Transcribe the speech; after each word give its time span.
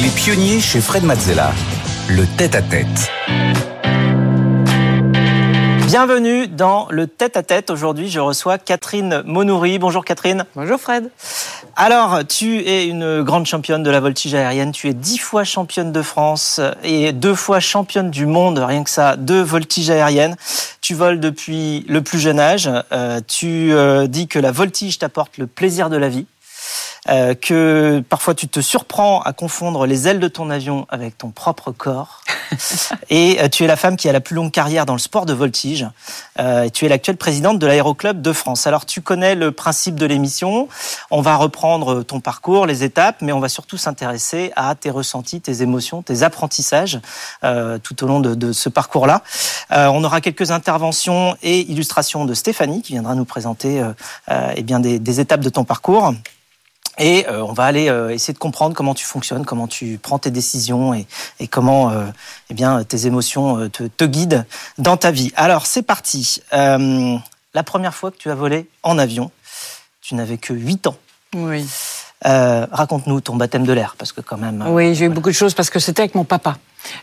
Les 0.00 0.08
pionniers 0.08 0.60
chez 0.60 0.80
Fred 0.80 1.04
Mazzella. 1.04 1.52
Le 2.08 2.24
tête-à-tête. 2.36 3.10
Bienvenue 5.86 6.48
dans 6.48 6.86
le 6.90 7.06
tête-à-tête. 7.06 7.70
Aujourd'hui, 7.70 8.08
je 8.08 8.18
reçois 8.18 8.56
Catherine 8.56 9.22
Monoury. 9.26 9.78
Bonjour 9.78 10.04
Catherine. 10.04 10.46
Bonjour 10.56 10.80
Fred. 10.80 11.10
Alors, 11.76 12.20
tu 12.26 12.60
es 12.60 12.86
une 12.86 13.22
grande 13.22 13.44
championne 13.44 13.82
de 13.82 13.90
la 13.90 14.00
voltige 14.00 14.34
aérienne. 14.34 14.72
Tu 14.72 14.88
es 14.88 14.94
dix 14.94 15.18
fois 15.18 15.44
championne 15.44 15.92
de 15.92 16.02
France 16.02 16.60
et 16.82 17.12
deux 17.12 17.34
fois 17.34 17.60
championne 17.60 18.10
du 18.10 18.24
monde, 18.24 18.58
rien 18.58 18.84
que 18.84 18.90
ça, 18.90 19.16
de 19.16 19.34
voltige 19.34 19.90
aérienne. 19.90 20.36
Tu 20.80 20.94
voles 20.94 21.20
depuis 21.20 21.84
le 21.88 22.02
plus 22.02 22.18
jeune 22.18 22.40
âge. 22.40 22.70
Euh, 22.92 23.20
tu 23.26 23.72
euh, 23.72 24.06
dis 24.06 24.28
que 24.28 24.38
la 24.38 24.52
voltige 24.52 24.98
t'apporte 24.98 25.36
le 25.38 25.46
plaisir 25.46 25.90
de 25.90 25.96
la 25.96 26.08
vie. 26.08 26.26
Euh, 27.08 27.34
que 27.34 28.00
parfois 28.08 28.32
tu 28.32 28.46
te 28.46 28.60
surprends 28.60 29.22
à 29.22 29.32
confondre 29.32 29.86
les 29.86 30.06
ailes 30.06 30.20
de 30.20 30.28
ton 30.28 30.50
avion 30.50 30.86
avec 30.88 31.18
ton 31.18 31.30
propre 31.30 31.72
corps. 31.72 32.20
et 33.10 33.40
euh, 33.40 33.48
tu 33.48 33.64
es 33.64 33.66
la 33.66 33.74
femme 33.74 33.96
qui 33.96 34.08
a 34.08 34.12
la 34.12 34.20
plus 34.20 34.36
longue 34.36 34.52
carrière 34.52 34.86
dans 34.86 34.92
le 34.92 35.00
sport 35.00 35.26
de 35.26 35.32
voltige. 35.32 35.88
Euh, 36.38 36.62
et 36.62 36.70
tu 36.70 36.84
es 36.84 36.88
l'actuelle 36.88 37.16
présidente 37.16 37.58
de 37.58 37.66
l'Aéroclub 37.66 38.22
de 38.22 38.32
France. 38.32 38.68
Alors 38.68 38.86
tu 38.86 39.00
connais 39.00 39.34
le 39.34 39.50
principe 39.50 39.96
de 39.96 40.06
l'émission. 40.06 40.68
On 41.10 41.22
va 41.22 41.34
reprendre 41.34 42.04
ton 42.04 42.20
parcours, 42.20 42.66
les 42.66 42.84
étapes, 42.84 43.16
mais 43.20 43.32
on 43.32 43.40
va 43.40 43.48
surtout 43.48 43.78
s'intéresser 43.78 44.52
à 44.54 44.74
tes 44.76 44.90
ressentis, 44.90 45.40
tes 45.40 45.62
émotions, 45.62 46.02
tes 46.02 46.22
apprentissages 46.22 47.00
euh, 47.42 47.78
tout 47.78 48.04
au 48.04 48.06
long 48.06 48.20
de, 48.20 48.36
de 48.36 48.52
ce 48.52 48.68
parcours-là. 48.68 49.22
Euh, 49.72 49.88
on 49.88 50.04
aura 50.04 50.20
quelques 50.20 50.52
interventions 50.52 51.36
et 51.42 51.60
illustrations 51.62 52.26
de 52.26 52.34
Stéphanie 52.34 52.82
qui 52.82 52.92
viendra 52.92 53.16
nous 53.16 53.24
présenter 53.24 53.82
eh 54.30 54.62
bien 54.62 54.80
des, 54.80 54.98
des 54.98 55.20
étapes 55.20 55.40
de 55.40 55.48
ton 55.48 55.64
parcours. 55.64 56.14
Et 56.98 57.26
euh, 57.26 57.42
on 57.42 57.52
va 57.52 57.64
aller 57.64 57.88
euh, 57.88 58.10
essayer 58.10 58.34
de 58.34 58.38
comprendre 58.38 58.74
comment 58.76 58.94
tu 58.94 59.04
fonctionnes, 59.04 59.44
comment 59.44 59.66
tu 59.66 59.98
prends 60.00 60.18
tes 60.18 60.30
décisions 60.30 60.92
et, 60.94 61.06
comment 61.48 61.90
euh, 61.90 62.06
eh 62.50 62.54
bien, 62.54 62.84
tes 62.84 63.06
émotions 63.06 63.68
te, 63.70 63.84
te, 63.84 64.04
guident 64.04 64.44
dans 64.78 64.96
ta 64.96 65.10
vie. 65.10 65.32
Alors 65.36 65.66
c'est 65.66 65.82
parti. 65.82 66.42
la 66.52 67.62
première 67.64 67.94
fois 67.94 68.10
que 68.10 68.16
tu 68.16 68.30
as 68.30 68.34
volé 68.34 68.68
en 68.82 68.98
avion, 68.98 69.30
tu 70.00 70.14
n'avais 70.14 70.38
que 70.38 70.52
8 70.52 70.86
ans. 70.86 70.96
Oui. 71.34 71.66
Raconte-nous 72.24 73.20
ton 73.20 73.36
baptême 73.36 73.64
de 73.64 73.72
l'air, 73.72 73.96
parce 73.98 74.12
que 74.12 74.20
quand 74.20 74.38
même. 74.38 74.64
Oui, 74.68 74.94
j'ai 74.94 75.06
eu 75.06 75.08
beaucoup 75.08 75.30
de 75.30 75.34
choses 75.34 75.54
parce 75.54 75.70
que 75.70 75.78
c'était 75.78 76.02
avec 76.02 76.14
mon 76.14 76.24
papa. 76.24 76.56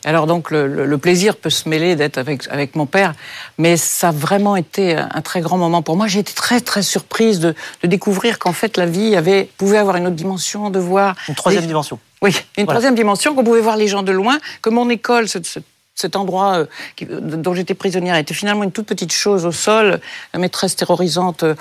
Alors 0.05 0.27
donc 0.27 0.51
le, 0.51 0.85
le, 0.85 0.97
plaisir 0.97 1.37
peut 1.37 1.49
se 1.49 1.67
mêler 1.69 1.95
d'être 1.95 2.17
avec, 2.17 2.47
avec 2.49 2.75
mon 2.75 2.85
père, 2.85 3.13
mais 3.57 3.77
ça 3.77 4.09
a 4.09 4.11
vraiment 4.11 4.55
été 4.55 4.95
un 4.95 5.21
très 5.21 5.41
grand 5.41 5.57
moment 5.57 5.81
pour 5.81 5.95
moi. 5.95 6.07
J'ai 6.07 6.19
été 6.19 6.33
très 6.33 6.59
très 6.59 6.81
surprise 6.81 7.39
de, 7.39 7.55
de 7.83 7.87
découvrir 7.87 8.39
qu'en 8.39 8.53
fait 8.53 8.77
la 8.77 8.85
vie 8.85 9.15
avait 9.15 9.49
pouvait 9.57 9.77
avoir 9.77 9.95
une 9.95 10.07
autre 10.07 10.15
dimension, 10.15 10.69
de 10.69 10.79
voir 10.79 11.15
une 11.27 11.35
troisième 11.35 11.65
dimension. 11.65 11.99
Oui, 12.21 12.31
une 12.57 12.65
voilà. 12.65 12.79
troisième 12.79 12.95
dimension 12.95 13.33
qu'on 13.35 13.43
pouvait 13.43 13.61
voir 13.61 13.77
les 13.77 13.87
gens 13.87 14.03
de 14.03 14.11
loin, 14.11 14.37
que 14.61 14.69
mon 14.69 14.89
école, 14.89 15.29
ce, 15.29 15.39
ce, 15.41 15.59
cet 15.95 16.15
endroit 16.15 16.65
euh, 17.01 17.19
dont 17.21 17.53
j'étais 17.53 17.73
prisonnière 17.73 18.15
était 18.15 18.33
finalement 18.33 18.63
une 18.63 18.71
toute 18.71 18.87
petite 18.87 19.13
chose 19.13 19.45
au 19.45 19.51
sol, 19.51 19.99
la 20.33 20.39
maîtresse 20.39 20.75
terrorisante. 20.75 21.43
Euh, 21.43 21.55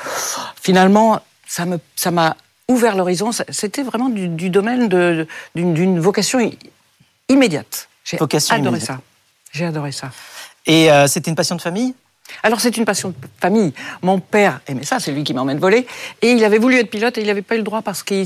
finalement, 0.60 1.20
ça 1.46 1.64
me 1.64 1.78
ça 1.94 2.10
m'a 2.10 2.36
ouvert 2.68 2.96
l'horizon. 2.96 3.30
C'était 3.48 3.82
vraiment 3.82 4.08
du, 4.08 4.28
du 4.28 4.50
domaine 4.50 4.88
d'une 5.54 6.00
vocation 6.00 6.38
immédiate. 7.28 7.88
J'ai 8.04 8.16
adoré 8.16 8.38
immédiate. 8.58 8.82
ça. 8.82 9.00
J'ai 9.52 9.64
adoré 9.64 9.92
ça. 9.92 10.10
Et 10.66 10.90
euh, 10.90 11.06
c'était 11.06 11.30
une 11.30 11.36
passion 11.36 11.56
de 11.56 11.62
famille? 11.62 11.94
Alors 12.42 12.60
c'est 12.60 12.76
une 12.76 12.84
passion 12.84 13.08
de 13.08 13.14
famille. 13.40 13.72
Mon 14.02 14.20
père 14.20 14.60
aimait 14.66 14.84
ça, 14.84 15.00
c'est 15.00 15.12
lui 15.12 15.24
qui 15.24 15.32
m'emmène 15.32 15.58
voler. 15.58 15.86
Et 16.20 16.32
il 16.32 16.44
avait 16.44 16.58
voulu 16.58 16.76
être 16.76 16.90
pilote 16.90 17.16
et 17.16 17.22
il 17.22 17.26
n'avait 17.26 17.42
pas 17.42 17.54
eu 17.54 17.58
le 17.58 17.64
droit 17.64 17.80
parce 17.80 18.02
que 18.02 18.22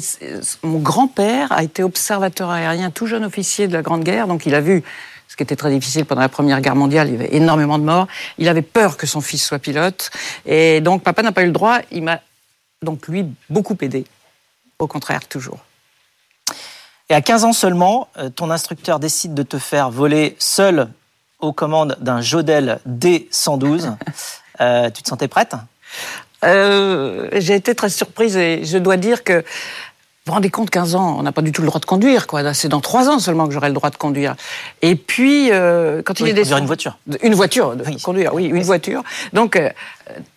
mon 0.65 0.81
grand-père 0.81 1.53
a 1.53 1.63
été 1.63 1.85
observateur 1.85 2.51
aérien, 2.51 2.91
tout 2.91 3.07
jeune 3.07 3.25
officier 3.25 3.69
de 3.69 3.73
la 3.73 3.83
Grande 3.83 4.03
Guerre, 4.03 4.27
donc 4.27 4.45
il 4.45 4.57
a 4.57 4.61
vu 4.61 4.83
ce 5.29 5.37
qui 5.37 5.45
était 5.45 5.57
très 5.57 5.71
difficile 5.71 6.05
pendant 6.05 6.21
la 6.21 6.29
Première 6.29 6.61
Guerre 6.61 6.75
mondiale, 6.75 7.09
il 7.09 7.13
y 7.13 7.15
avait 7.15 7.35
énormément 7.35 7.79
de 7.79 7.85
morts. 7.85 8.07
Il 8.39 8.49
avait 8.49 8.61
peur 8.61 8.97
que 8.97 9.07
son 9.07 9.21
fils 9.21 9.43
soit 9.43 9.61
pilote. 9.61 10.11
Et 10.45 10.81
donc 10.81 11.03
papa 11.03 11.23
n'a 11.23 11.33
pas 11.33 11.43
eu 11.43 11.47
le 11.47 11.53
droit, 11.53 11.79
il 11.91 12.03
m'a 12.03 12.21
donc 12.83 13.07
lui 13.07 13.25
beaucoup 13.49 13.77
aidé. 13.81 14.05
Au 14.83 14.89
contraire, 14.89 15.29
toujours. 15.29 15.61
Et 17.09 17.15
à 17.15 17.21
15 17.21 17.45
ans 17.45 17.53
seulement, 17.53 18.09
euh, 18.19 18.31
ton 18.31 18.51
instructeur 18.51 18.99
décide 18.99 19.33
de 19.33 19.45
te 19.45 19.57
faire 19.57 19.91
voler 19.91 20.35
seul 20.41 20.89
aux 21.39 21.53
commandes 21.53 21.97
d'un 22.01 22.21
Jodel 22.21 22.81
D112. 22.89 23.95
euh, 24.61 24.91
tu 24.91 25.05
te 25.05 25.09
sentais 25.09 25.29
prête? 25.29 25.55
Euh, 26.45 27.29
J'ai 27.35 27.55
été 27.55 27.77
très 27.77 27.91
surprise 27.91 28.37
et 28.37 28.65
je 28.65 28.77
dois 28.77 28.97
dire 28.97 29.23
que 29.23 29.45
vous 30.25 30.31
vous 30.31 30.33
rendez 30.33 30.51
compte, 30.51 30.71
15 30.71 30.97
ans, 30.97 31.17
on 31.17 31.23
n'a 31.23 31.31
pas 31.31 31.43
du 31.43 31.53
tout 31.53 31.63
le 31.63 31.69
droit 31.69 31.79
de 31.79 31.85
conduire, 31.85 32.27
quoi. 32.27 32.53
C'est 32.55 32.69
dans 32.69 32.81
3 32.81 33.09
ans 33.09 33.21
seulement 33.21 33.47
que 33.47 33.55
j'aurai 33.55 33.69
le 33.69 33.75
droit 33.75 33.91
de 33.91 33.97
conduire. 33.97 34.35
Et 34.81 34.97
puis, 34.97 35.53
euh, 35.53 36.03
quand 36.05 36.19
oui, 36.19 36.27
il 36.27 36.31
est 36.31 36.35
descendu... 36.35 36.63
une 36.63 36.67
voiture. 36.67 36.99
Une 37.23 37.35
voiture, 37.35 37.77
de 37.77 37.85
oui. 37.85 38.01
conduire, 38.01 38.35
oui, 38.35 38.47
une 38.47 38.55
oui. 38.55 38.63
voiture. 38.63 39.05
Donc, 39.33 39.55
euh, 39.55 39.71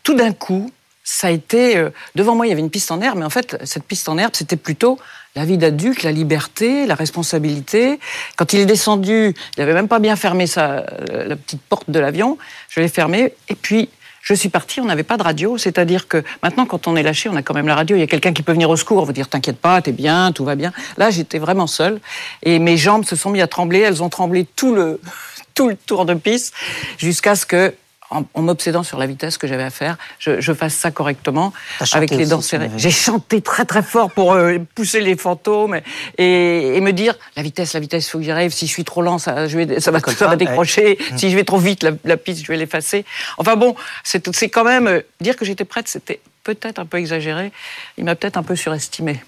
tout 0.04 0.14
d'un 0.14 0.34
coup, 0.34 0.72
ça 1.06 1.28
a 1.28 1.32
été... 1.32 1.78
Euh, 1.78 1.92
devant 2.16 2.36
moi, 2.36 2.48
il 2.48 2.50
y 2.50 2.52
avait 2.52 2.62
une 2.62 2.70
piste 2.70 2.92
en 2.92 3.00
herbe, 3.00 3.20
mais 3.20 3.26
en 3.26 3.30
fait, 3.30 3.58
cette 3.64 3.86
piste 3.86 4.10
en 4.10 4.18
herbe, 4.18 4.34
c'était 4.34 4.58
plutôt 4.58 5.00
la 5.36 5.46
vie 5.46 5.58
d'adulte, 5.58 6.04
la 6.04 6.12
liberté, 6.12 6.86
la 6.86 6.96
responsabilité. 6.96 8.00
Quand 8.36 8.52
il 8.54 8.60
est 8.60 8.66
descendu, 8.66 9.36
il 9.56 9.60
n'avait 9.60 9.74
même 9.74 9.88
pas 9.88 10.00
bien 10.00 10.16
fermé 10.16 10.48
sa, 10.48 10.86
euh, 11.12 11.28
la 11.28 11.36
petite 11.36 11.62
porte 11.62 11.90
de 11.90 12.00
l'avion. 12.00 12.38
Je 12.70 12.82
l'ai 12.82 12.88
fermé, 12.88 13.34
et 13.50 13.56
puis 13.56 13.90
je 14.22 14.34
suis 14.34 14.50
partie, 14.50 14.82
on 14.82 14.86
n'avait 14.86 15.04
pas 15.04 15.18
de 15.18 15.24
radio, 15.24 15.58
c'est-à-dire 15.60 16.08
que 16.08 16.24
maintenant, 16.42 16.66
quand 16.66 16.88
on 16.88 16.96
est 16.96 17.04
lâché, 17.04 17.30
on 17.30 17.36
a 17.36 17.44
quand 17.44 17.54
même 17.54 17.68
la 17.68 17.76
radio, 17.76 17.96
il 17.96 18.00
y 18.00 18.04
a 18.04 18.08
quelqu'un 18.08 18.34
qui 18.34 18.42
peut 18.42 18.54
venir 18.54 18.72
au 18.72 18.76
secours, 18.76 19.06
vous 19.06 19.14
dire 19.14 19.28
t'inquiète 19.28 19.60
pas, 19.60 19.80
t'es 19.84 19.92
bien, 19.92 20.32
tout 20.32 20.44
va 20.44 20.56
bien. 20.56 20.74
Là, 20.98 21.12
j'étais 21.12 21.38
vraiment 21.38 21.68
seule, 21.68 22.00
et 22.42 22.58
mes 22.58 22.76
jambes 22.76 23.06
se 23.06 23.16
sont 23.16 23.30
mis 23.30 23.42
à 23.42 23.48
trembler, 23.48 23.82
elles 23.82 24.02
ont 24.02 24.10
tremblé 24.10 24.48
tout 24.56 24.74
le, 24.74 25.00
tout 25.54 25.70
le 25.70 25.76
tour 25.76 26.06
de 26.06 26.16
piste, 26.16 26.56
jusqu'à 26.98 27.36
ce 27.36 27.46
que 27.46 27.76
en, 28.16 28.26
en 28.34 28.42
m'obsédant 28.42 28.84
sur 28.84 28.98
la 28.98 29.06
vitesse 29.06 29.38
que 29.38 29.48
j'avais 29.48 29.64
à 29.64 29.70
faire, 29.70 29.98
je, 30.20 30.40
je, 30.40 30.54
fasse 30.54 30.74
ça 30.74 30.92
correctement 30.92 31.54
avec 31.94 32.12
les 32.12 32.26
dents 32.26 32.42
serrées. 32.42 32.72
J'ai 32.78 32.92
chanté 32.92 33.42
très 33.42 33.66
très 33.66 33.84
fort 33.84 34.12
pour 34.12 34.34
euh, 34.34 34.58
pousser 34.74 35.02
les 35.02 35.18
fantômes 35.18 35.80
et, 36.18 36.78
et, 36.78 36.82
me 36.82 36.92
dire 36.92 37.16
la 37.36 37.44
vitesse, 37.44 37.74
la 37.74 37.80
vitesse, 37.80 38.08
il 38.08 38.10
faut 38.10 38.18
que 38.20 38.24
j'y 38.24 38.32
arrive. 38.32 38.54
Si 38.54 38.68
je 38.68 38.72
suis 38.72 38.86
trop 38.86 39.02
lent, 39.02 39.18
ça, 39.18 39.48
je 39.48 39.58
vais, 39.58 39.80
ça 39.80 39.92
va, 39.92 40.00
ça 40.00 40.28
va 40.28 40.36
décrocher. 40.38 40.98
Ouais. 41.00 41.18
Si 41.18 41.30
je 41.30 41.36
vais 41.36 41.44
trop 41.44 41.58
vite, 41.58 41.84
la, 41.84 41.92
la 42.04 42.18
piste, 42.18 42.44
je 42.44 42.48
vais 42.48 42.58
l'effacer. 42.58 43.06
Enfin 43.38 43.56
bon, 43.56 43.76
c'est 44.04 44.50
quand 44.50 44.64
même 44.64 44.88
euh, 44.88 45.02
dire 45.20 45.36
que 45.36 45.46
j'étais 45.46 45.66
prête, 45.66 45.88
c'était 45.88 46.22
peut-être 46.44 46.80
un 46.80 46.86
peu 46.86 46.98
exagéré. 46.98 47.52
Il 47.98 48.06
m'a 48.06 48.16
peut-être 48.16 48.38
un 48.38 48.44
peu 48.44 48.56
surestimé. 48.56 49.22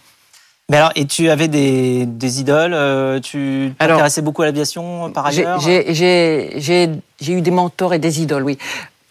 Mais 0.70 0.78
alors, 0.78 0.92
et 0.96 1.06
tu 1.06 1.30
avais 1.30 1.48
des, 1.48 2.06
des 2.06 2.42
idoles 2.42 2.74
euh, 2.74 3.22
Tu 3.22 3.74
t'intéressais 3.80 4.22
beaucoup 4.22 4.42
à 4.42 4.46
l'aviation 4.46 5.10
par 5.12 5.26
ailleurs 5.26 5.62
J'ai 5.62 6.90
eu 7.26 7.42
des 7.42 7.52
mentors 7.52 7.94
et 7.94 8.00
des 8.00 8.22
idoles, 8.22 8.44
oui. 8.44 8.58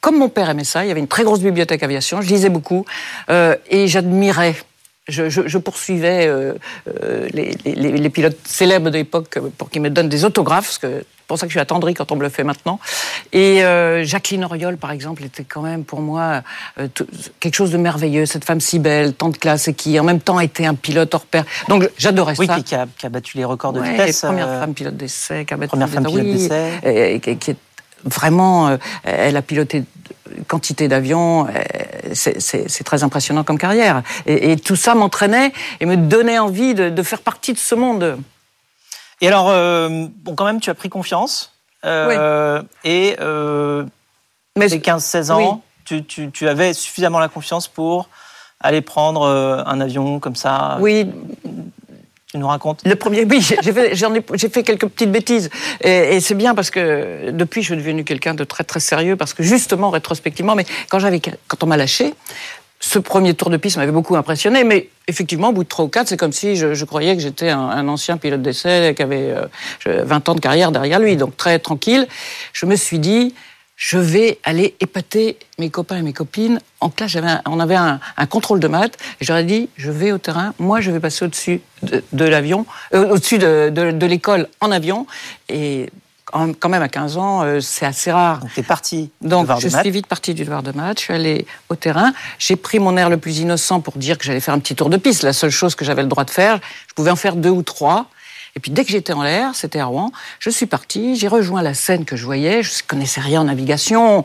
Comme 0.02 0.18
mon 0.18 0.28
père 0.28 0.50
aimait 0.50 0.64
ça, 0.64 0.84
il 0.84 0.88
y 0.88 0.90
avait 0.90 1.00
une 1.00 1.08
très 1.08 1.24
grosse 1.24 1.40
bibliothèque 1.40 1.82
aviation, 1.82 2.20
je 2.20 2.28
lisais 2.28 2.50
beaucoup 2.50 2.84
euh, 3.30 3.56
et 3.70 3.88
j'admirais. 3.88 4.54
Je, 5.08 5.30
je, 5.30 5.46
je, 5.46 5.58
poursuivais 5.58 6.26
euh, 6.26 6.54
les, 7.32 7.56
les, 7.64 7.92
les, 7.92 8.10
pilotes 8.10 8.38
célèbres 8.44 8.90
de 8.90 8.98
l'époque 8.98 9.38
pour 9.56 9.70
qu'ils 9.70 9.80
me 9.80 9.88
donnent 9.88 10.08
des 10.08 10.24
autographes, 10.24 10.66
parce 10.66 10.78
que 10.78 11.04
c'est 11.26 11.30
pour 11.30 11.38
ça 11.40 11.46
que 11.46 11.50
je 11.50 11.54
suis 11.54 11.60
attendrie 11.60 11.94
quand 11.94 12.12
on 12.12 12.16
me 12.16 12.22
le 12.22 12.28
fait 12.28 12.44
maintenant. 12.44 12.78
Et 13.32 13.64
euh, 13.64 14.04
Jacqueline 14.04 14.44
Auriol, 14.44 14.76
par 14.76 14.92
exemple, 14.92 15.24
était 15.24 15.42
quand 15.42 15.60
même 15.60 15.82
pour 15.82 16.00
moi 16.00 16.42
euh, 16.78 16.86
quelque 17.40 17.56
chose 17.56 17.72
de 17.72 17.78
merveilleux. 17.78 18.26
Cette 18.26 18.44
femme 18.44 18.60
si 18.60 18.78
belle, 18.78 19.12
tant 19.12 19.30
de 19.30 19.36
classe, 19.36 19.66
et 19.66 19.74
qui 19.74 19.98
en 19.98 20.04
même 20.04 20.20
temps 20.20 20.38
était 20.38 20.66
un 20.66 20.76
pilote 20.76 21.12
hors 21.12 21.26
pair. 21.26 21.44
Donc 21.68 21.90
j'adorais 21.98 22.36
oui, 22.38 22.46
ça. 22.46 22.54
Oui, 22.54 22.62
qui, 22.62 22.76
a, 22.76 22.86
qui 22.96 23.06
a 23.06 23.08
battu 23.08 23.38
les 23.38 23.44
records 23.44 23.72
de 23.72 23.80
ouais, 23.80 23.90
vitesse. 23.90 24.20
Première 24.20 24.46
euh... 24.46 24.60
femme 24.60 24.72
pilote 24.72 24.96
d'essai, 24.96 25.44
qui 25.44 25.52
a 25.52 25.56
battu 25.56 25.70
première 25.70 25.88
femme 25.88 26.04
pilote 26.04 26.22
oui, 26.22 26.32
d'essai. 26.34 26.70
Et, 26.84 27.14
et, 27.16 27.36
qui 27.38 27.50
est 27.50 27.56
vraiment, 28.04 28.78
elle 29.02 29.36
a 29.36 29.42
piloté 29.42 29.82
quantité 30.46 30.86
d'avions, 30.86 31.48
c'est 32.12 32.84
très 32.84 33.02
impressionnant 33.02 33.42
comme 33.42 33.58
carrière. 33.58 34.04
Et, 34.26 34.52
et 34.52 34.56
tout 34.56 34.76
ça 34.76 34.94
m'entraînait 34.94 35.52
et 35.80 35.86
me 35.86 35.96
donnait 35.96 36.38
envie 36.38 36.74
de, 36.74 36.88
de 36.88 37.02
faire 37.02 37.20
partie 37.20 37.52
de 37.52 37.58
ce 37.58 37.74
monde. 37.74 38.16
Et 39.20 39.28
alors, 39.28 39.48
euh, 39.48 40.06
bon, 40.22 40.34
quand 40.34 40.44
même, 40.44 40.60
tu 40.60 40.70
as 40.70 40.74
pris 40.74 40.88
confiance. 40.88 41.52
Euh, 41.84 42.60
oui. 42.60 42.90
Et 42.90 43.16
euh, 43.20 43.84
mais 44.56 44.66
15-16 44.66 45.30
ans, 45.30 45.38
oui. 45.38 45.60
tu, 45.84 46.04
tu, 46.04 46.30
tu, 46.30 46.48
avais 46.48 46.72
suffisamment 46.72 47.18
la 47.18 47.28
confiance 47.28 47.68
pour 47.68 48.08
aller 48.60 48.80
prendre 48.80 49.22
euh, 49.22 49.62
un 49.66 49.80
avion 49.80 50.18
comme 50.18 50.36
ça. 50.36 50.78
Oui. 50.80 51.06
Tu 52.26 52.38
nous 52.38 52.48
racontes 52.48 52.82
Le 52.84 52.96
premier, 52.96 53.24
oui, 53.24 53.40
j'ai 53.40 53.72
fait, 53.72 53.92
ai, 53.92 54.48
fait 54.48 54.62
quelques 54.64 54.88
petites 54.88 55.12
bêtises. 55.12 55.48
Et, 55.80 56.16
et 56.16 56.20
c'est 56.20 56.34
bien 56.34 56.54
parce 56.54 56.70
que 56.70 57.30
depuis, 57.30 57.62
je 57.62 57.68
suis 57.68 57.76
devenu 57.76 58.02
quelqu'un 58.02 58.34
de 58.34 58.42
très 58.42 58.64
très 58.64 58.80
sérieux 58.80 59.16
parce 59.16 59.32
que 59.32 59.44
justement, 59.44 59.90
rétrospectivement, 59.90 60.56
mais 60.56 60.66
quand, 60.88 60.98
quand 61.46 61.62
on 61.62 61.66
m'a 61.66 61.76
lâché, 61.76 62.14
ce 62.86 63.00
premier 63.00 63.34
tour 63.34 63.50
de 63.50 63.56
piste 63.56 63.78
m'avait 63.78 63.90
beaucoup 63.90 64.14
impressionné, 64.14 64.62
mais 64.62 64.88
effectivement, 65.08 65.48
au 65.48 65.52
bout 65.52 65.64
de 65.64 65.68
trois 65.68 65.84
ou 65.84 65.88
quatre, 65.88 66.06
c'est 66.06 66.16
comme 66.16 66.32
si 66.32 66.54
je, 66.54 66.84
croyais 66.84 67.16
que 67.16 67.22
j'étais 67.22 67.50
un, 67.50 67.58
un, 67.58 67.88
ancien 67.88 68.16
pilote 68.16 68.42
d'essai 68.42 68.94
qui 68.96 69.02
avait 69.02 69.34
euh, 69.86 70.04
20 70.04 70.28
ans 70.28 70.34
de 70.36 70.40
carrière 70.40 70.70
derrière 70.70 71.00
lui, 71.00 71.16
donc 71.16 71.36
très 71.36 71.58
tranquille. 71.58 72.06
Je 72.52 72.64
me 72.64 72.76
suis 72.76 73.00
dit, 73.00 73.34
je 73.74 73.98
vais 73.98 74.38
aller 74.44 74.76
épater 74.78 75.36
mes 75.58 75.68
copains 75.68 75.98
et 75.98 76.02
mes 76.02 76.12
copines. 76.12 76.60
En 76.80 76.88
classe, 76.88 77.16
on 77.44 77.58
avait 77.58 77.74
un, 77.74 77.98
contrôle 78.30 78.60
de 78.60 78.68
maths. 78.68 78.96
J'aurais 79.20 79.44
dit, 79.44 79.68
je 79.76 79.90
vais 79.90 80.12
au 80.12 80.18
terrain. 80.18 80.54
Moi, 80.60 80.80
je 80.80 80.92
vais 80.92 81.00
passer 81.00 81.24
au-dessus 81.24 81.60
de, 81.82 82.24
l'avion, 82.24 82.66
euh, 82.94 83.10
au-dessus 83.10 83.38
de, 83.38 84.06
l'école 84.06 84.48
en 84.60 84.70
avion. 84.70 85.06
Et 85.48 85.90
quand 86.58 86.68
même 86.68 86.82
à 86.82 86.88
15 86.88 87.16
ans, 87.16 87.42
euh, 87.42 87.60
c'est 87.60 87.86
assez 87.86 88.10
rare. 88.10 88.40
Donc, 88.40 88.52
tu 88.54 88.60
es 88.60 88.62
parti. 88.62 89.10
Donc, 89.20 89.48
je 89.60 89.68
suis 89.68 89.90
vite 89.90 90.06
partie 90.06 90.34
du 90.34 90.44
devoir 90.44 90.62
de 90.62 90.72
maths. 90.72 90.98
Je 90.98 91.04
suis 91.04 91.14
allée 91.14 91.46
au 91.68 91.76
terrain. 91.76 92.12
J'ai 92.38 92.56
pris 92.56 92.78
mon 92.78 92.96
air 92.96 93.10
le 93.10 93.16
plus 93.16 93.38
innocent 93.38 93.80
pour 93.80 93.96
dire 93.96 94.18
que 94.18 94.24
j'allais 94.24 94.40
faire 94.40 94.54
un 94.54 94.58
petit 94.58 94.74
tour 94.74 94.90
de 94.90 94.96
piste. 94.96 95.22
La 95.22 95.32
seule 95.32 95.50
chose 95.50 95.74
que 95.74 95.84
j'avais 95.84 96.02
le 96.02 96.08
droit 96.08 96.24
de 96.24 96.30
faire, 96.30 96.60
je 96.88 96.94
pouvais 96.94 97.10
en 97.10 97.16
faire 97.16 97.36
deux 97.36 97.50
ou 97.50 97.62
trois. 97.62 98.06
Et 98.56 98.60
puis 98.60 98.70
dès 98.70 98.84
que 98.84 98.90
j'étais 98.90 99.12
en 99.12 99.22
l'air, 99.22 99.54
c'était 99.54 99.80
à 99.80 99.84
Rouen, 99.84 100.12
je 100.38 100.48
suis 100.48 100.64
parti, 100.64 101.14
j'ai 101.16 101.28
rejoint 101.28 101.60
la 101.60 101.74
Seine 101.74 102.06
que 102.06 102.16
je 102.16 102.24
voyais, 102.24 102.62
je 102.62 102.70
ne 102.70 102.88
connaissais 102.88 103.20
rien 103.20 103.42
en 103.42 103.44
navigation, 103.44 104.24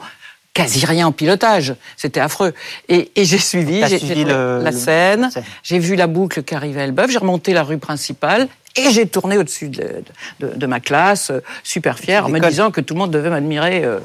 quasi 0.53 0.85
rien 0.85 1.07
en 1.07 1.11
pilotage, 1.11 1.75
c'était 1.97 2.21
affreux. 2.21 2.53
Et, 2.87 3.11
j'ai 3.17 3.37
suivi, 3.37 3.85
j'ai 3.87 3.99
suivi 3.99 4.23
la 4.23 4.71
Seine, 4.71 5.29
j'ai 5.63 5.79
vu 5.79 5.95
la 5.95 6.07
boucle 6.07 6.43
qui 6.43 6.55
arrivait 6.55 6.81
à 6.81 6.83
Elbeuf, 6.85 7.11
j'ai 7.11 7.17
remonté 7.17 7.53
la 7.53 7.63
rue 7.63 7.77
principale 7.77 8.47
et 8.75 8.91
j'ai 8.91 9.05
tourné 9.05 9.37
au-dessus 9.37 9.69
de, 9.69 10.03
de, 10.39 10.65
ma 10.65 10.79
classe, 10.79 11.29
euh, 11.29 11.41
super 11.63 11.99
fière, 11.99 12.25
en 12.25 12.29
me 12.29 12.39
disant 12.39 12.71
que 12.71 12.79
tout 12.79 12.93
le 12.93 12.99
monde 12.99 13.11
devait 13.11 13.29
m'admirer. 13.29 13.83
Euh. 13.83 13.99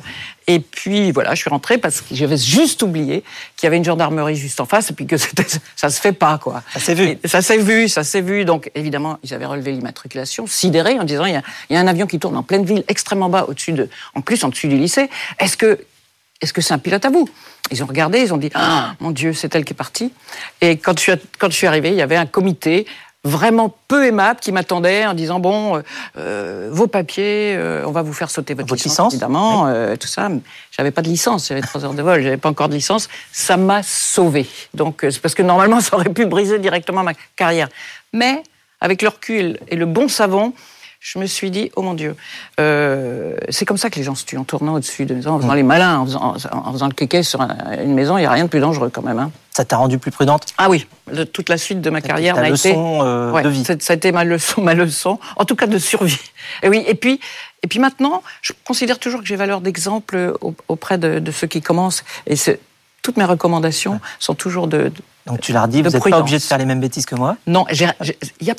Et 0.48 0.60
puis 0.60 1.12
voilà, 1.12 1.34
je 1.34 1.40
suis 1.40 1.50
rentrée 1.50 1.78
parce 1.78 2.00
que 2.00 2.14
j'avais 2.14 2.36
juste 2.36 2.82
oublié 2.82 3.22
qu'il 3.56 3.64
y 3.64 3.68
avait 3.68 3.76
une 3.76 3.84
gendarmerie 3.84 4.36
juste 4.36 4.60
en 4.60 4.64
face 4.64 4.90
et 4.90 4.94
puis 4.94 5.06
que 5.06 5.16
ça 5.76 5.90
se 5.90 6.00
fait 6.00 6.12
pas 6.12 6.38
quoi. 6.38 6.62
Ça 6.72 6.80
s'est 6.80 6.94
vu. 6.94 7.18
ça 7.24 7.42
s'est 7.42 7.58
vu, 7.58 7.88
ça 7.88 8.04
s'est 8.04 8.20
vu. 8.20 8.44
Donc 8.44 8.70
évidemment, 8.74 9.18
ils 9.22 9.34
avaient 9.34 9.46
relevé 9.46 9.72
l'immatriculation, 9.72 10.46
sidérés 10.46 10.98
en 10.98 11.04
disant 11.04 11.24
il 11.26 11.32
y, 11.32 11.36
a, 11.36 11.42
il 11.70 11.74
y, 11.74 11.76
a, 11.76 11.80
un 11.80 11.86
avion 11.86 12.06
qui 12.06 12.18
tourne 12.18 12.36
en 12.36 12.42
pleine 12.42 12.64
ville, 12.64 12.84
extrêmement 12.88 13.28
bas 13.28 13.46
au-dessus 13.48 13.72
de, 13.72 13.88
en 14.14 14.20
plus 14.20 14.42
en 14.44 14.48
dessus 14.48 14.68
du 14.68 14.76
lycée. 14.76 15.10
Est-ce 15.38 15.56
que 15.56 15.80
est-ce 16.42 16.52
que 16.52 16.60
c'est 16.60 16.74
un 16.74 16.78
pilote 16.78 17.04
à 17.04 17.10
vous? 17.10 17.28
Ils 17.70 17.82
ont 17.82 17.86
regardé, 17.86 18.20
ils 18.20 18.32
ont 18.32 18.36
dit 18.36 18.50
ah, 18.54 18.94
mon 19.00 19.10
Dieu, 19.10 19.32
c'est 19.32 19.54
elle 19.54 19.64
qui 19.64 19.72
est 19.72 19.76
partie. 19.76 20.12
Et 20.60 20.76
quand 20.76 20.96
je, 20.98 21.02
suis, 21.02 21.12
quand 21.38 21.50
je 21.50 21.56
suis 21.56 21.66
arrivé, 21.66 21.90
il 21.90 21.96
y 21.96 22.02
avait 22.02 22.16
un 22.16 22.26
comité 22.26 22.86
vraiment 23.26 23.74
peu 23.88 24.06
aimable 24.06 24.40
qui 24.40 24.52
m'attendait 24.52 25.04
en 25.06 25.14
disant 25.14 25.40
bon, 25.40 25.76
euh, 25.76 25.82
euh, 26.16 26.68
vos 26.70 26.86
papiers, 26.86 27.54
euh, 27.56 27.84
on 27.86 27.90
va 27.90 28.02
vous 28.02 28.12
faire 28.12 28.30
sauter 28.30 28.54
votre, 28.54 28.74
licence, 28.74 29.12
évidemment, 29.12 29.70
tout 29.98 30.06
ça. 30.06 30.28
J'avais 30.70 30.90
pas 30.90 31.02
de 31.02 31.08
licence, 31.08 31.48
j'avais 31.48 31.60
trois 31.60 31.84
heures 31.84 31.94
de 31.94 32.02
vol, 32.02 32.22
j'avais 32.22 32.36
pas 32.36 32.48
encore 32.48 32.68
de 32.68 32.74
licence. 32.74 33.08
Ça 33.32 33.56
m'a 33.56 33.82
sauvé. 33.82 34.46
Donc 34.74 35.00
c'est 35.02 35.20
parce 35.20 35.34
que 35.34 35.42
normalement 35.42 35.80
ça 35.82 35.96
aurait 35.96 36.12
pu 36.12 36.26
briser 36.26 36.58
directement 36.58 37.02
ma 37.02 37.12
carrière. 37.36 37.68
Mais 38.12 38.42
avec 38.80 39.02
le 39.02 39.08
recul 39.08 39.58
et 39.68 39.76
le 39.76 39.86
bon 39.86 40.08
savon, 40.08 40.52
je 41.06 41.20
me 41.20 41.26
suis 41.26 41.52
dit, 41.52 41.70
oh 41.76 41.82
mon 41.82 41.94
Dieu, 41.94 42.16
euh, 42.58 43.36
c'est 43.48 43.64
comme 43.64 43.76
ça 43.76 43.90
que 43.90 43.96
les 43.96 44.02
gens 44.02 44.16
se 44.16 44.24
tuent, 44.24 44.38
en 44.38 44.44
tournant 44.44 44.74
au-dessus 44.74 45.06
de 45.06 45.14
maison, 45.14 45.34
en 45.34 45.40
faisant 45.40 45.54
les 45.54 45.62
malins, 45.62 46.00
en 46.00 46.34
faisant, 46.72 46.88
le 46.88 46.94
kéké 46.94 47.22
sur 47.22 47.40
une 47.42 47.94
maison, 47.94 48.18
il 48.18 48.22
n'y 48.22 48.26
a 48.26 48.32
rien 48.32 48.42
de 48.42 48.48
plus 48.48 48.58
dangereux 48.58 48.90
quand 48.92 49.02
même. 49.02 49.20
Hein. 49.20 49.30
Ça 49.54 49.64
t'a 49.64 49.76
rendu 49.76 49.98
plus 49.98 50.10
prudente? 50.10 50.46
Ah 50.58 50.68
oui, 50.68 50.88
toute 51.32 51.48
la 51.48 51.58
suite 51.58 51.80
de 51.80 51.90
ma 51.90 52.00
carrière 52.00 52.34
m'a 52.34 52.48
été... 52.48 52.74
Euh, 52.76 53.40
de 53.40 53.48
vie. 53.48 53.62
Ça 53.64 53.92
a 53.92 53.94
été 53.94 54.10
ma 54.10 54.24
leçon, 54.24 54.62
ma 54.62 54.74
leçon, 54.74 55.20
en 55.36 55.44
tout 55.44 55.54
cas 55.54 55.68
de 55.68 55.78
survie. 55.78 56.18
Et 56.64 56.68
oui, 56.68 56.82
et 56.86 56.94
puis, 56.96 57.20
et 57.62 57.68
puis 57.68 57.78
maintenant, 57.78 58.24
je 58.42 58.52
considère 58.64 58.98
toujours 58.98 59.20
que 59.20 59.26
j'ai 59.26 59.36
valeur 59.36 59.60
d'exemple 59.60 60.34
auprès 60.68 60.98
de, 60.98 61.30
ceux 61.30 61.46
qui 61.46 61.60
commencent. 61.60 62.04
Et 62.26 62.34
toutes 63.06 63.18
mes 63.18 63.24
recommandations 63.24 64.00
sont 64.18 64.34
toujours 64.34 64.66
de 64.66 64.90
donc 65.26 65.40
tu 65.40 65.52
l'as 65.52 65.66
dit, 65.66 65.82
vous 65.82 65.90
n'êtes 65.90 66.08
pas 66.08 66.20
obligé 66.20 66.38
de 66.38 66.42
faire 66.42 66.58
les 66.58 66.64
mêmes 66.64 66.78
bêtises 66.80 67.04
que 67.04 67.16
moi. 67.16 67.36
Non, 67.48 67.66
tu 67.68 67.84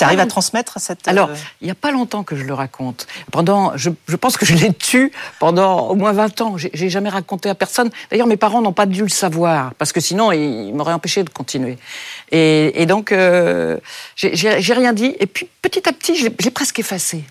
arrives 0.01 0.19
à 0.19 0.25
transmettre 0.25 0.81
cette. 0.81 1.07
Alors, 1.07 1.29
euh, 1.29 1.35
il 1.61 1.65
n'y 1.65 1.71
a 1.71 1.75
pas 1.75 1.91
longtemps 1.91 2.23
que 2.23 2.35
je 2.35 2.43
le 2.43 2.53
raconte. 2.53 3.07
Pendant, 3.31 3.71
je, 3.77 3.89
pense 4.17 4.35
que 4.35 4.45
je 4.45 4.53
l'ai 4.53 4.73
tué 4.73 5.13
pendant 5.39 5.87
au 5.87 5.95
moins 5.95 6.11
20 6.11 6.41
ans. 6.41 6.55
J'ai 6.57 6.89
jamais 6.89 7.07
raconté 7.07 7.47
à 7.47 7.55
personne. 7.55 7.89
D'ailleurs, 8.11 8.27
mes 8.27 8.35
parents 8.35 8.61
n'ont 8.61 8.73
pas 8.73 8.85
dû 8.85 9.01
le 9.01 9.07
savoir 9.07 9.73
parce 9.75 9.93
que 9.93 10.01
sinon 10.01 10.33
ils 10.33 10.73
m'auraient 10.73 10.91
empêché 10.91 11.23
de 11.23 11.29
continuer. 11.29 11.77
Et, 12.33 12.85
donc, 12.85 13.13
euh, 13.13 13.77
j'ai 14.17 14.73
rien 14.73 14.91
dit. 14.91 15.15
Et 15.21 15.25
puis 15.25 15.47
petit 15.61 15.87
à 15.87 15.93
petit, 15.93 16.17
j'ai 16.17 16.51
presque 16.51 16.79
effacé. 16.79 17.23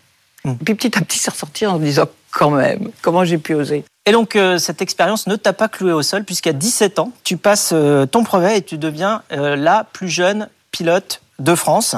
Et 0.52 0.64
puis 0.64 0.74
petit 0.74 0.98
à 0.98 1.00
petit, 1.00 1.18
c'est 1.18 1.30
ressorti 1.30 1.66
en 1.66 1.78
me 1.78 1.84
disant 1.84 2.06
quand 2.30 2.50
même, 2.50 2.90
comment 3.02 3.24
j'ai 3.24 3.38
pu 3.38 3.54
oser? 3.54 3.84
Et 4.04 4.12
donc, 4.12 4.36
euh, 4.36 4.58
cette 4.58 4.82
expérience 4.82 5.26
ne 5.26 5.36
t'a 5.36 5.52
pas 5.52 5.68
cloué 5.68 5.92
au 5.92 6.02
sol, 6.02 6.24
puisqu'à 6.24 6.52
17 6.52 6.98
ans, 7.00 7.12
tu 7.24 7.36
passes 7.36 7.70
euh, 7.72 8.06
ton 8.06 8.22
brevet 8.22 8.58
et 8.58 8.62
tu 8.62 8.78
deviens 8.78 9.22
euh, 9.32 9.56
la 9.56 9.84
plus 9.84 10.08
jeune 10.08 10.48
pilote 10.70 11.22
de 11.38 11.54
France. 11.54 11.96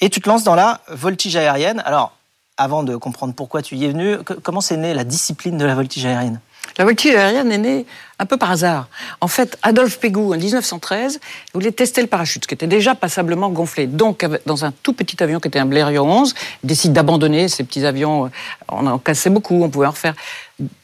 Et 0.00 0.10
tu 0.10 0.20
te 0.20 0.28
lances 0.28 0.44
dans 0.44 0.54
la 0.54 0.80
voltige 0.88 1.36
aérienne. 1.36 1.82
Alors, 1.86 2.12
avant 2.58 2.82
de 2.82 2.96
comprendre 2.96 3.34
pourquoi 3.34 3.62
tu 3.62 3.76
y 3.76 3.84
es 3.84 3.88
venu, 3.88 4.18
comment 4.42 4.60
c'est 4.60 4.76
né 4.76 4.92
la 4.92 5.04
discipline 5.04 5.56
de 5.56 5.64
la 5.64 5.74
voltige 5.74 6.04
aérienne? 6.04 6.40
La 6.78 6.84
voltige 6.84 7.14
aérienne 7.14 7.52
est 7.52 7.58
née 7.58 7.86
un 8.18 8.26
peu 8.26 8.36
par 8.36 8.50
hasard. 8.50 8.88
En 9.20 9.28
fait, 9.28 9.58
Adolphe 9.62 9.98
Pégou, 9.98 10.32
en 10.32 10.36
1913, 10.36 11.20
voulait 11.54 11.72
tester 11.72 12.00
le 12.00 12.06
parachute, 12.06 12.46
qui 12.46 12.54
était 12.54 12.66
déjà 12.66 12.94
passablement 12.94 13.50
gonflé. 13.50 13.86
Donc, 13.86 14.26
dans 14.46 14.64
un 14.64 14.72
tout 14.82 14.92
petit 14.92 15.22
avion 15.22 15.40
qui 15.40 15.48
était 15.48 15.58
un 15.58 15.66
Blériot 15.66 16.04
11, 16.04 16.34
il 16.64 16.66
décide 16.66 16.92
d'abandonner 16.92 17.48
ces 17.48 17.64
petits 17.64 17.84
avions. 17.84 18.30
On 18.68 18.86
en 18.86 18.98
cassait 18.98 19.30
beaucoup, 19.30 19.62
on 19.62 19.68
pouvait 19.68 19.86
en 19.86 19.90
refaire. 19.90 20.14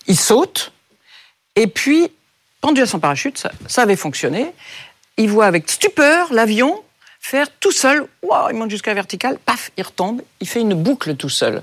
Il 0.06 0.18
saute, 0.18 0.72
et 1.56 1.66
puis, 1.66 2.10
pendu 2.60 2.82
à 2.82 2.86
son 2.86 2.98
parachute, 2.98 3.46
ça, 3.66 3.82
avait 3.82 3.96
fonctionné. 3.96 4.52
Il 5.16 5.28
voit 5.28 5.46
avec 5.46 5.70
stupeur 5.70 6.32
l'avion 6.32 6.82
faire 7.20 7.46
tout 7.60 7.70
seul, 7.70 8.04
wow, 8.22 8.50
il 8.50 8.56
monte 8.56 8.70
jusqu'à 8.70 8.90
la 8.90 8.96
verticale, 8.96 9.38
paf, 9.38 9.70
il 9.76 9.84
retombe, 9.84 10.22
il 10.40 10.48
fait 10.48 10.60
une 10.60 10.74
boucle 10.74 11.14
tout 11.14 11.28
seul. 11.28 11.62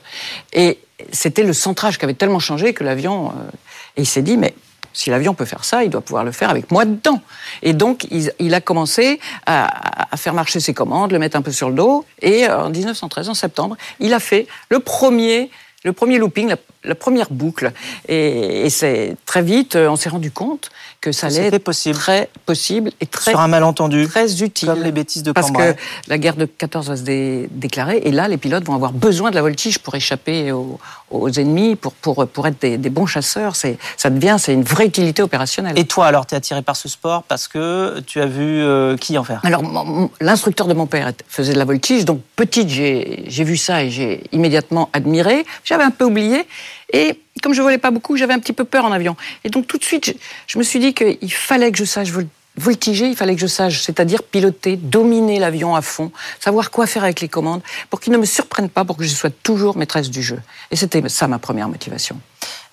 Et 0.54 0.80
c'était 1.12 1.44
le 1.44 1.54
centrage 1.54 1.98
qui 1.98 2.06
avait 2.06 2.14
tellement 2.14 2.40
changé 2.40 2.74
que 2.74 2.84
l'avion... 2.84 3.30
Euh, 3.30 3.52
et 3.98 4.02
il 4.02 4.06
s'est 4.06 4.22
dit, 4.22 4.38
mais 4.38 4.54
si 4.94 5.10
l'avion 5.10 5.34
peut 5.34 5.46
faire 5.46 5.64
ça, 5.64 5.84
il 5.84 5.90
doit 5.90 6.02
pouvoir 6.02 6.24
le 6.24 6.32
faire 6.32 6.50
avec 6.50 6.72
moi 6.72 6.86
dedans. 6.86 7.22
Et 7.62 7.74
donc, 7.74 8.08
il, 8.12 8.54
a 8.54 8.62
commencé 8.62 9.20
à, 9.46 10.08
faire 10.18 10.34
marcher 10.34 10.60
ses 10.60 10.74
commandes, 10.74 11.12
le 11.12 11.20
mettre 11.20 11.38
un 11.38 11.42
peu 11.42 11.52
sur 11.52 11.70
le 11.70 11.76
dos. 11.76 12.06
Et 12.22 12.48
euh, 12.48 12.66
en 12.66 12.70
1913, 12.70 13.30
en 13.30 13.34
septembre, 13.34 13.78
il 14.00 14.14
a 14.14 14.20
fait 14.20 14.48
le 14.70 14.80
premier, 14.80 15.52
le 15.84 15.94
premier 15.94 16.18
looping, 16.18 16.54
première 16.96 17.28
boucle. 17.32 17.72
Et, 18.08 18.70
c'est 18.70 19.16
très 19.26 19.42
vite, 19.42 19.76
euh, 19.76 19.90
on 19.90 19.96
s'est 19.96 20.10
rendu 20.10 20.32
compte 20.32 20.70
que 21.02 21.12
ça 21.12 21.28
allait 21.28 21.48
être 21.48 21.64
possible. 21.64 21.98
très 21.98 22.30
possible 22.46 22.92
et 23.02 23.06
très 23.06 23.32
sur 23.32 23.40
un 23.40 23.48
malentendu, 23.48 24.08
très 24.08 24.42
utile. 24.42 24.70
Comme 24.70 24.84
les 24.84 24.92
bêtises 24.92 25.24
de 25.24 25.32
Parce 25.32 25.52
que 25.52 25.76
la 26.08 26.18
guerre 26.18 26.36
de 26.36 26.46
14 26.46 26.90
va 26.90 26.96
se 26.98 27.48
déclarer 27.48 28.02
et 28.04 28.12
là, 28.12 28.28
les 28.28 28.38
pilotes 28.38 28.66
vont 28.66 28.76
avoir 28.76 28.92
besoin 28.92 29.30
de 29.30 29.36
la 29.36 29.42
voltige 29.42 29.80
pour 29.80 29.96
échapper 29.96 30.52
aux, 30.52 31.30
ennemis, 31.30 31.76
pour, 31.76 31.94
pour, 31.94 32.28
pour 32.28 32.48
être 32.48 32.60
des, 32.60 32.78
bons 32.90 33.06
chasseurs. 33.06 33.56
C'est, 33.56 33.78
ça 33.98 34.10
devient, 34.10 34.38
c'est 34.40 34.54
une 34.54 34.64
vraie 34.64 34.86
utilité 34.86 35.22
opérationnelle. 35.22 35.78
Et 35.78 35.86
toi, 35.86 36.08
alors, 36.08 36.26
tu 36.26 36.36
es 36.36 36.38
attiré 36.38 36.62
par 36.62 36.76
ce 36.76 36.90
sport 36.90 37.24
parce 37.24 37.48
que 37.48 38.00
tu 38.02 38.22
as 38.22 38.26
vu 38.26 38.62
euh, 38.62 38.98
qui 38.98 39.18
en 39.18 39.24
faire? 39.24 39.42
Alors, 39.44 39.64
l'instructeur 40.22 40.68
de 40.68 40.74
mon 40.74 40.86
père 40.86 41.12
faisait 41.28 41.54
de 41.54 41.60
la 41.60 41.66
voltige, 41.66 42.06
donc 42.06 42.22
petite, 42.36 42.70
j'ai, 42.70 43.24
j'ai 43.28 43.44
vu 43.44 43.58
ça 43.58 43.84
et 43.84 43.90
j'ai 43.90 44.24
immédiatement 44.32 44.90
admiré. 44.94 45.46
J'avais 45.64 45.84
un 45.84 45.92
peu 45.92 46.06
oublié. 46.06 46.46
Et 46.94 47.20
comme 47.42 47.54
je 47.54 47.62
volais 47.62 47.78
pas 47.78 47.92
beaucoup, 47.92 48.18
j'avais 48.18 48.34
un 48.34 48.40
petit 48.40 48.54
peu 48.54 48.66
peur 48.66 48.86
en 48.86 48.92
avion. 48.92 49.16
Et 49.44 49.50
donc 49.50 49.68
tout 49.68 49.78
de 49.78 49.84
suite, 49.84 50.16
je, 50.48 50.58
me 50.58 50.64
suis 50.64 50.80
dit 50.80 50.94
qu'il 50.94 51.32
fallait 51.32 51.72
que 51.72 51.78
je 51.78 51.86
sache 51.86 52.10
voltiger, 52.58 53.08
il 53.08 53.16
fallait 53.16 53.36
que 53.36 53.42
je 53.42 53.48
sache, 53.48 53.82
c'est-à-dire 53.82 54.24
piloter, 54.24 54.76
dominer 54.76 55.40
l'avion 55.40 55.76
à 55.76 55.82
fond, 55.82 56.12
savoir 56.40 56.72
quoi 56.72 56.88
faire 56.88 57.04
avec 57.04 57.22
les 57.22 57.30
commandes, 57.30 57.62
pour 57.90 58.00
qu'il 58.00 58.12
ne 58.12 58.18
me 58.18 58.26
surprenne 58.26 58.70
pas, 58.70 58.84
pour 58.84 58.98
que 58.98 59.04
je 59.04 59.10
sois 59.10 59.30
toujours 59.30 59.78
maîtresse 59.78 60.10
du 60.10 60.22
jeu. 60.22 60.40
Et 60.72 60.76
c'était 60.76 61.08
ça 61.08 61.28
ma 61.28 61.40
première 61.40 61.70
motivation. 61.70 62.20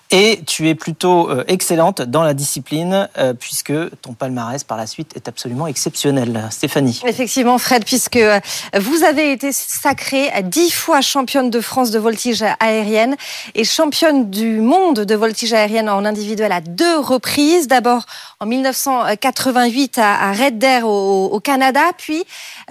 Et 0.09 0.41
tu 0.45 0.69
es 0.69 0.75
plutôt 0.75 1.29
euh, 1.29 1.43
excellente 1.49 2.01
dans 2.01 2.23
la 2.23 2.33
discipline, 2.33 3.09
euh, 3.17 3.33
puisque 3.33 3.73
ton 4.01 4.13
palmarès 4.13 4.63
par 4.63 4.77
la 4.77 4.87
suite 4.87 5.11
est 5.17 5.27
absolument 5.27 5.67
exceptionnel. 5.67 6.47
Stéphanie. 6.49 7.01
Effectivement, 7.05 7.57
Fred, 7.57 7.83
puisque 7.83 8.15
euh, 8.15 8.39
vous 8.79 9.03
avez 9.03 9.33
été 9.33 9.51
sacrée 9.51 10.31
dix 10.43 10.71
fois 10.71 11.01
championne 11.01 11.49
de 11.49 11.59
France 11.59 11.91
de 11.91 11.99
voltige 11.99 12.45
aérienne 12.61 13.17
et 13.53 13.65
championne 13.65 14.29
du 14.29 14.61
monde 14.61 15.01
de 15.01 15.15
voltige 15.15 15.51
aérienne 15.51 15.89
en 15.89 16.05
individuel 16.05 16.53
à 16.53 16.61
deux 16.61 16.99
reprises. 16.99 17.67
D'abord 17.67 18.05
en 18.39 18.45
1988 18.45 19.97
à 19.97 20.31
Red 20.31 20.57
Deer 20.57 20.83
au, 20.85 21.39
Canada, 21.41 21.81
puis 21.97 22.23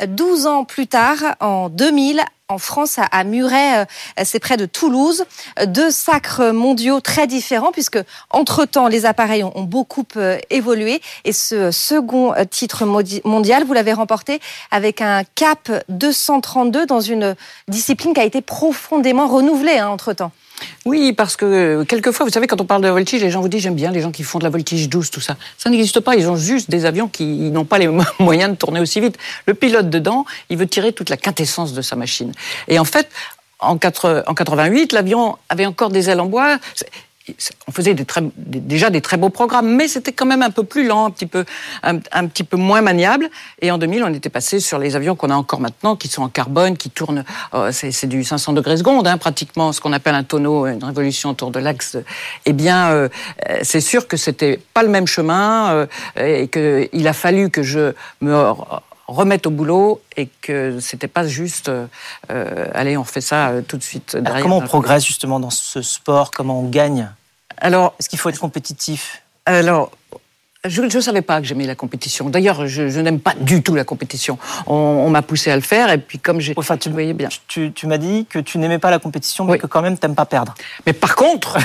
12 0.06 0.46
ans 0.46 0.64
plus 0.64 0.86
tard, 0.86 1.18
en 1.40 1.68
2000, 1.68 2.22
en 2.48 2.58
France, 2.58 3.00
à 3.10 3.24
Muret, 3.24 3.80
euh, 3.80 3.84
c'est 4.24 4.38
près 4.38 4.56
de 4.56 4.66
Toulouse. 4.66 5.24
Deux 5.66 5.90
sacres 5.90 6.52
mondiaux 6.52 7.00
très 7.00 7.26
différents 7.26 7.72
puisque, 7.72 7.98
entre-temps, 8.30 8.86
les 8.86 9.04
appareils 9.04 9.42
ont 9.42 9.62
beaucoup 9.62 10.04
euh, 10.16 10.38
évolué. 10.50 11.02
Et 11.24 11.32
ce 11.32 11.72
second 11.72 12.32
euh, 12.34 12.44
titre 12.44 12.84
mondial, 13.24 13.64
vous 13.64 13.72
l'avez 13.72 13.92
remporté 13.92 14.40
avec 14.70 15.00
un 15.00 15.22
cap 15.34 15.72
232 15.88 16.86
dans 16.86 17.00
une 17.00 17.34
discipline 17.66 18.14
qui 18.14 18.20
a 18.20 18.24
été 18.24 18.42
profondément 18.42 19.26
renouvelée 19.26 19.78
hein, 19.78 19.88
entre-temps. 19.88 20.30
Oui, 20.84 21.12
parce 21.12 21.36
que 21.36 21.84
quelquefois, 21.84 22.24
vous 22.26 22.32
savez, 22.32 22.46
quand 22.46 22.60
on 22.60 22.64
parle 22.64 22.82
de 22.82 22.88
voltige, 22.88 23.22
les 23.22 23.30
gens 23.30 23.40
vous 23.40 23.48
disent 23.48 23.62
j'aime 23.62 23.74
bien 23.74 23.90
les 23.90 24.00
gens 24.00 24.12
qui 24.12 24.22
font 24.22 24.38
de 24.38 24.44
la 24.44 24.50
voltige 24.50 24.88
douce, 24.88 25.10
tout 25.10 25.20
ça. 25.20 25.36
Ça 25.58 25.70
n'existe 25.70 26.00
pas. 26.00 26.16
Ils 26.16 26.28
ont 26.28 26.36
juste 26.36 26.70
des 26.70 26.84
avions 26.84 27.08
qui 27.08 27.24
n'ont 27.50 27.64
pas 27.64 27.78
les 27.78 27.88
moyens 28.18 28.50
de 28.50 28.56
tourner 28.56 28.80
aussi 28.80 29.00
vite. 29.00 29.18
Le 29.46 29.54
pilote 29.54 29.90
dedans, 29.90 30.24
il 30.48 30.56
veut 30.56 30.66
tirer 30.66 30.92
toute 30.92 31.10
la 31.10 31.16
quintessence 31.16 31.72
de 31.72 31.82
sa 31.82 31.96
machine. 31.96 32.32
Et 32.68 32.78
en 32.78 32.84
fait, 32.84 33.08
en, 33.58 33.78
88, 33.78 34.92
l'avion 34.92 35.36
avait 35.48 35.66
encore 35.66 35.90
des 35.90 36.10
ailes 36.10 36.20
en 36.20 36.26
bois. 36.26 36.58
On 37.66 37.72
faisait 37.72 37.94
des 37.94 38.04
très, 38.04 38.22
déjà 38.36 38.90
des 38.90 39.00
très 39.00 39.16
beaux 39.16 39.30
programmes, 39.30 39.74
mais 39.74 39.88
c'était 39.88 40.12
quand 40.12 40.26
même 40.26 40.42
un 40.42 40.50
peu 40.50 40.62
plus 40.62 40.86
lent, 40.86 41.06
un 41.06 41.10
petit 41.10 41.26
peu, 41.26 41.44
un, 41.82 41.98
petit 41.98 42.44
peu 42.44 42.56
moins 42.56 42.80
maniable. 42.80 43.28
Et 43.60 43.70
en 43.70 43.78
2000, 43.78 44.04
on 44.04 44.14
était 44.14 44.28
passé 44.28 44.60
sur 44.60 44.78
les 44.78 44.96
avions 44.96 45.16
qu'on 45.16 45.30
a 45.30 45.34
encore 45.34 45.60
maintenant, 45.60 45.96
qui 45.96 46.08
sont 46.08 46.22
en 46.22 46.28
carbone, 46.28 46.76
qui 46.76 46.90
tournent, 46.90 47.24
oh, 47.52 47.66
c'est 47.70 48.06
du 48.06 48.24
500 48.24 48.52
degrés 48.52 48.76
seconde, 48.76 49.06
hein, 49.06 49.18
pratiquement, 49.18 49.72
ce 49.72 49.80
qu'on 49.80 49.92
appelle 49.92 50.14
un 50.14 50.24
tonneau, 50.24 50.66
une 50.66 50.84
révolution 50.84 51.30
autour 51.30 51.50
de 51.50 51.58
l'axe. 51.58 51.96
Eh 52.44 52.52
bien, 52.52 52.90
euh, 52.90 53.08
c'est 53.62 53.80
sûr 53.80 54.06
que 54.06 54.16
c'était 54.16 54.60
pas 54.74 54.82
le 54.82 54.88
même 54.88 55.06
chemin 55.06 55.70
euh, 55.70 55.86
et 56.16 56.48
qu'il 56.48 57.08
a 57.08 57.12
fallu 57.12 57.50
que 57.50 57.62
je 57.62 57.92
me 58.20 58.34
remette 59.06 59.46
au 59.46 59.50
boulot 59.50 60.00
et 60.16 60.28
que 60.42 60.80
c'était 60.80 61.08
pas 61.08 61.26
juste 61.26 61.68
euh, 61.68 62.66
allez 62.74 62.96
on 62.96 63.04
fait 63.04 63.20
ça 63.20 63.52
tout 63.66 63.76
de 63.76 63.82
suite 63.82 64.16
derrière. 64.16 64.42
comment 64.42 64.58
on 64.58 64.62
progresse 64.62 65.04
justement 65.04 65.40
dans 65.40 65.50
ce 65.50 65.82
sport? 65.82 66.30
Comment 66.30 66.60
on 66.60 66.68
gagne? 66.68 67.08
Alors, 67.58 67.94
est-ce 67.98 68.08
qu'il 68.08 68.18
faut 68.18 68.28
être 68.28 68.38
compétitif? 68.38 69.22
Alors, 69.46 69.90
je 70.64 70.82
ne 70.82 71.00
savais 71.00 71.22
pas 71.22 71.40
que 71.40 71.46
j'aimais 71.46 71.66
la 71.66 71.74
compétition. 71.74 72.28
D'ailleurs, 72.28 72.66
je, 72.66 73.00
n'aime 73.00 73.20
pas 73.20 73.34
du 73.38 73.62
tout 73.62 73.74
la 73.74 73.84
compétition. 73.84 74.38
On, 74.66 75.08
m'a 75.10 75.22
poussé 75.22 75.50
à 75.50 75.56
le 75.56 75.62
faire, 75.62 75.90
et 75.90 75.98
puis 75.98 76.18
comme 76.18 76.40
j'ai... 76.40 76.54
Enfin, 76.56 76.76
tu, 76.76 76.90
voyais 76.90 77.12
bien. 77.12 77.28
Tu, 77.46 77.72
m'as 77.84 77.98
dit 77.98 78.26
que 78.28 78.38
tu 78.38 78.58
n'aimais 78.58 78.78
pas 78.78 78.90
la 78.90 78.98
compétition, 78.98 79.44
mais 79.44 79.58
que 79.58 79.66
quand 79.66 79.82
même, 79.82 79.98
tu 79.98 80.04
n'aimes 80.04 80.16
pas 80.16 80.26
perdre. 80.26 80.54
Mais 80.86 80.92
par 80.92 81.16
contre, 81.16 81.58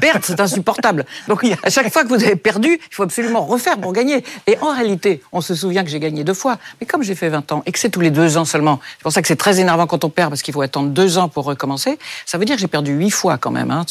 perdre, 0.00 0.24
c'est 0.24 0.40
insupportable. 0.40 1.04
Donc, 1.28 1.44
à 1.62 1.70
chaque 1.70 1.92
fois 1.92 2.02
que 2.02 2.08
vous 2.08 2.22
avez 2.22 2.36
perdu, 2.36 2.78
il 2.80 2.94
faut 2.94 3.02
absolument 3.02 3.44
refaire 3.44 3.78
pour 3.78 3.92
gagner. 3.92 4.24
Et 4.46 4.58
en 4.60 4.72
réalité, 4.72 5.22
on 5.32 5.40
se 5.40 5.54
souvient 5.54 5.84
que 5.84 5.90
j'ai 5.90 6.00
gagné 6.00 6.24
deux 6.24 6.34
fois. 6.34 6.58
Mais 6.80 6.86
comme 6.86 7.02
j'ai 7.02 7.14
fait 7.14 7.28
20 7.28 7.52
ans, 7.52 7.62
et 7.66 7.72
que 7.72 7.78
c'est 7.78 7.90
tous 7.90 8.00
les 8.00 8.10
deux 8.10 8.36
ans 8.36 8.44
seulement, 8.44 8.80
c'est 8.98 9.02
pour 9.02 9.12
ça 9.12 9.22
que 9.22 9.28
c'est 9.28 9.36
très 9.36 9.60
énervant 9.60 9.86
quand 9.86 10.04
on 10.04 10.10
perd, 10.10 10.30
parce 10.30 10.42
qu'il 10.42 10.54
faut 10.54 10.62
attendre 10.62 10.90
deux 10.90 11.18
ans 11.18 11.28
pour 11.28 11.44
recommencer, 11.44 11.98
ça 12.26 12.38
veut 12.38 12.44
dire 12.44 12.56
que 12.56 12.60
j'ai 12.60 12.68
perdu 12.68 12.92
huit 12.92 13.10
fois 13.10 13.38
quand 13.38 13.50
même. 13.50 13.70
Hein. 13.70 13.84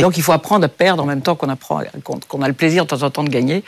Donc, 0.00 0.16
il 0.16 0.22
faut 0.22 0.32
apprendre 0.32 0.64
à 0.64 0.68
perdre 0.68 1.02
en 1.02 1.06
même 1.06 1.22
temps 1.22 1.34
qu'on 1.34 1.48
apprend, 1.48 1.82
qu'on 2.28 2.42
a 2.42 2.48
le 2.48 2.54
plaisir 2.54 2.84
de 2.84 2.88
temps 2.88 3.02
en 3.02 3.10
temps 3.10 3.24
de 3.24 3.30
gagner. 3.30 3.64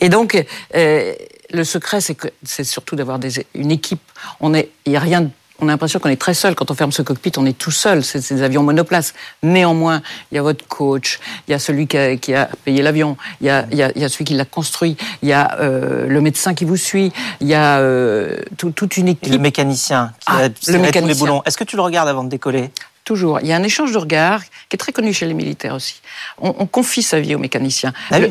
Et 0.00 0.08
donc, 0.08 0.42
euh, 0.74 1.14
le 1.50 1.64
secret, 1.64 2.00
c'est 2.00 2.14
que 2.14 2.28
c'est 2.42 2.64
surtout 2.64 2.96
d'avoir 2.96 3.18
une 3.54 3.70
équipe. 3.70 4.00
On 4.40 4.54
est, 4.54 4.70
il 4.86 4.92
y 4.92 4.96
a 4.96 5.00
rien 5.00 5.30
on 5.60 5.68
a 5.68 5.72
l'impression 5.72 5.98
qu'on 5.98 6.08
est 6.08 6.20
très 6.20 6.34
seul. 6.34 6.54
Quand 6.54 6.70
on 6.70 6.74
ferme 6.74 6.92
ce 6.92 7.02
cockpit, 7.02 7.32
on 7.36 7.46
est 7.46 7.56
tout 7.56 7.70
seul. 7.70 8.04
C'est 8.04 8.32
des 8.32 8.42
avions 8.42 8.62
monoplace. 8.62 9.14
Néanmoins, 9.42 10.02
il 10.30 10.36
y 10.36 10.38
a 10.38 10.42
votre 10.42 10.66
coach, 10.66 11.18
il 11.46 11.50
y 11.50 11.54
a 11.54 11.58
celui 11.58 11.86
qui 11.86 11.96
a, 11.96 12.48
payé 12.64 12.82
l'avion, 12.82 13.16
il, 13.40 13.46
y 13.46 13.50
a, 13.50 14.08
celui 14.08 14.24
qui 14.24 14.34
l'a 14.34 14.44
construit, 14.44 14.96
il 15.22 15.28
y 15.28 15.32
a 15.32 15.58
euh, 15.60 16.06
le 16.06 16.20
médecin 16.20 16.54
qui 16.54 16.64
vous 16.64 16.76
suit, 16.76 17.12
il 17.40 17.48
y 17.48 17.54
a 17.54 17.78
euh, 17.78 18.36
toute 18.56 18.96
une 18.96 19.08
équipe. 19.08 19.32
le 19.32 19.38
mécanicien 19.38 20.12
qui 20.20 20.26
ah, 20.28 20.44
a 20.44 20.48
le 20.72 20.78
mécanicien. 20.78 21.06
les 21.06 21.14
boulons. 21.14 21.42
Est-ce 21.44 21.56
que 21.56 21.64
tu 21.64 21.76
le 21.76 21.82
regardes 21.82 22.08
avant 22.08 22.24
de 22.24 22.28
décoller? 22.28 22.70
Toujours. 23.08 23.40
Il 23.40 23.46
y 23.46 23.54
a 23.54 23.56
un 23.56 23.62
échange 23.62 23.90
de 23.92 23.96
regards 23.96 24.44
qui 24.68 24.74
est 24.74 24.76
très 24.76 24.92
connu 24.92 25.14
chez 25.14 25.24
les 25.24 25.32
militaires 25.32 25.74
aussi. 25.74 26.02
On, 26.36 26.66
confie 26.66 27.02
sa 27.02 27.18
vie 27.18 27.34
au 27.34 27.38
mécanicien. 27.38 27.94
Ah 28.10 28.18
le, 28.18 28.28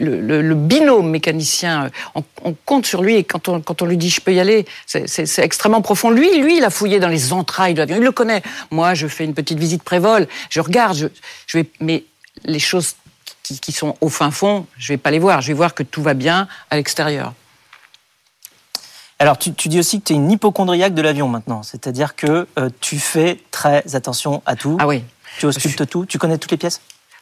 le, 0.00 0.54
binôme 0.56 1.08
mécanicien, 1.08 1.92
on, 2.16 2.56
compte 2.64 2.84
sur 2.84 3.04
lui 3.04 3.14
et 3.14 3.22
quand 3.22 3.46
on, 3.46 3.60
quand 3.60 3.80
on 3.82 3.86
lui 3.86 3.96
dit 3.96 4.10
je 4.10 4.20
peux 4.20 4.34
y 4.34 4.40
aller, 4.40 4.66
c'est 4.86 5.38
extrêmement 5.38 5.82
profond. 5.82 6.10
Lui, 6.10 6.36
lui, 6.40 6.56
il 6.56 6.64
a 6.64 6.70
fouillé 6.70 6.98
dans 6.98 7.06
les 7.06 7.32
entrailles 7.32 7.74
de 7.74 7.78
l'avion. 7.78 7.98
Il 7.98 8.02
le 8.02 8.10
connaît. 8.10 8.42
Moi, 8.72 8.94
je 8.94 9.06
fais 9.06 9.22
une 9.24 9.34
petite 9.34 9.60
visite 9.60 9.84
prévol, 9.84 10.26
je 10.50 10.58
regarde, 10.58 10.96
je, 10.96 11.06
je 11.46 11.58
vais, 11.58 11.66
mais 11.78 12.02
les 12.44 12.58
choses 12.58 12.96
qui, 13.44 13.60
qui 13.60 13.70
sont 13.70 13.96
au 14.00 14.08
fin 14.08 14.32
fond, 14.32 14.66
je 14.78 14.94
vais 14.94 14.96
pas 14.96 15.12
les 15.12 15.20
voir. 15.20 15.42
Je 15.42 15.46
vais 15.46 15.54
voir 15.54 15.74
que 15.74 15.84
tout 15.84 16.02
va 16.02 16.14
bien 16.14 16.48
à 16.70 16.76
l'extérieur. 16.76 17.34
Alors, 19.18 19.38
tu, 19.38 19.50
dis 19.50 19.78
aussi 19.78 20.00
que 20.00 20.06
tu 20.06 20.12
es 20.12 20.16
une 20.16 20.30
hypochondriaque 20.30 20.94
de 20.94 21.02
l'avion 21.02 21.28
maintenant, 21.28 21.62
c'est-à-dire 21.62 22.16
que 22.16 22.46
euh, 22.58 22.68
tu 22.80 22.98
fais 22.98 23.40
très 23.50 23.94
attention 23.94 24.42
à 24.44 24.56
tout. 24.56 24.76
Ah 24.80 24.86
oui. 24.86 25.04
Tu 25.38 25.46
auscultes 25.46 25.88
tout, 25.88 26.06
tu 26.06 26.18
connais 26.18 26.38
toutes 26.38 26.50
les 26.50 26.56
pièces? 26.56 26.80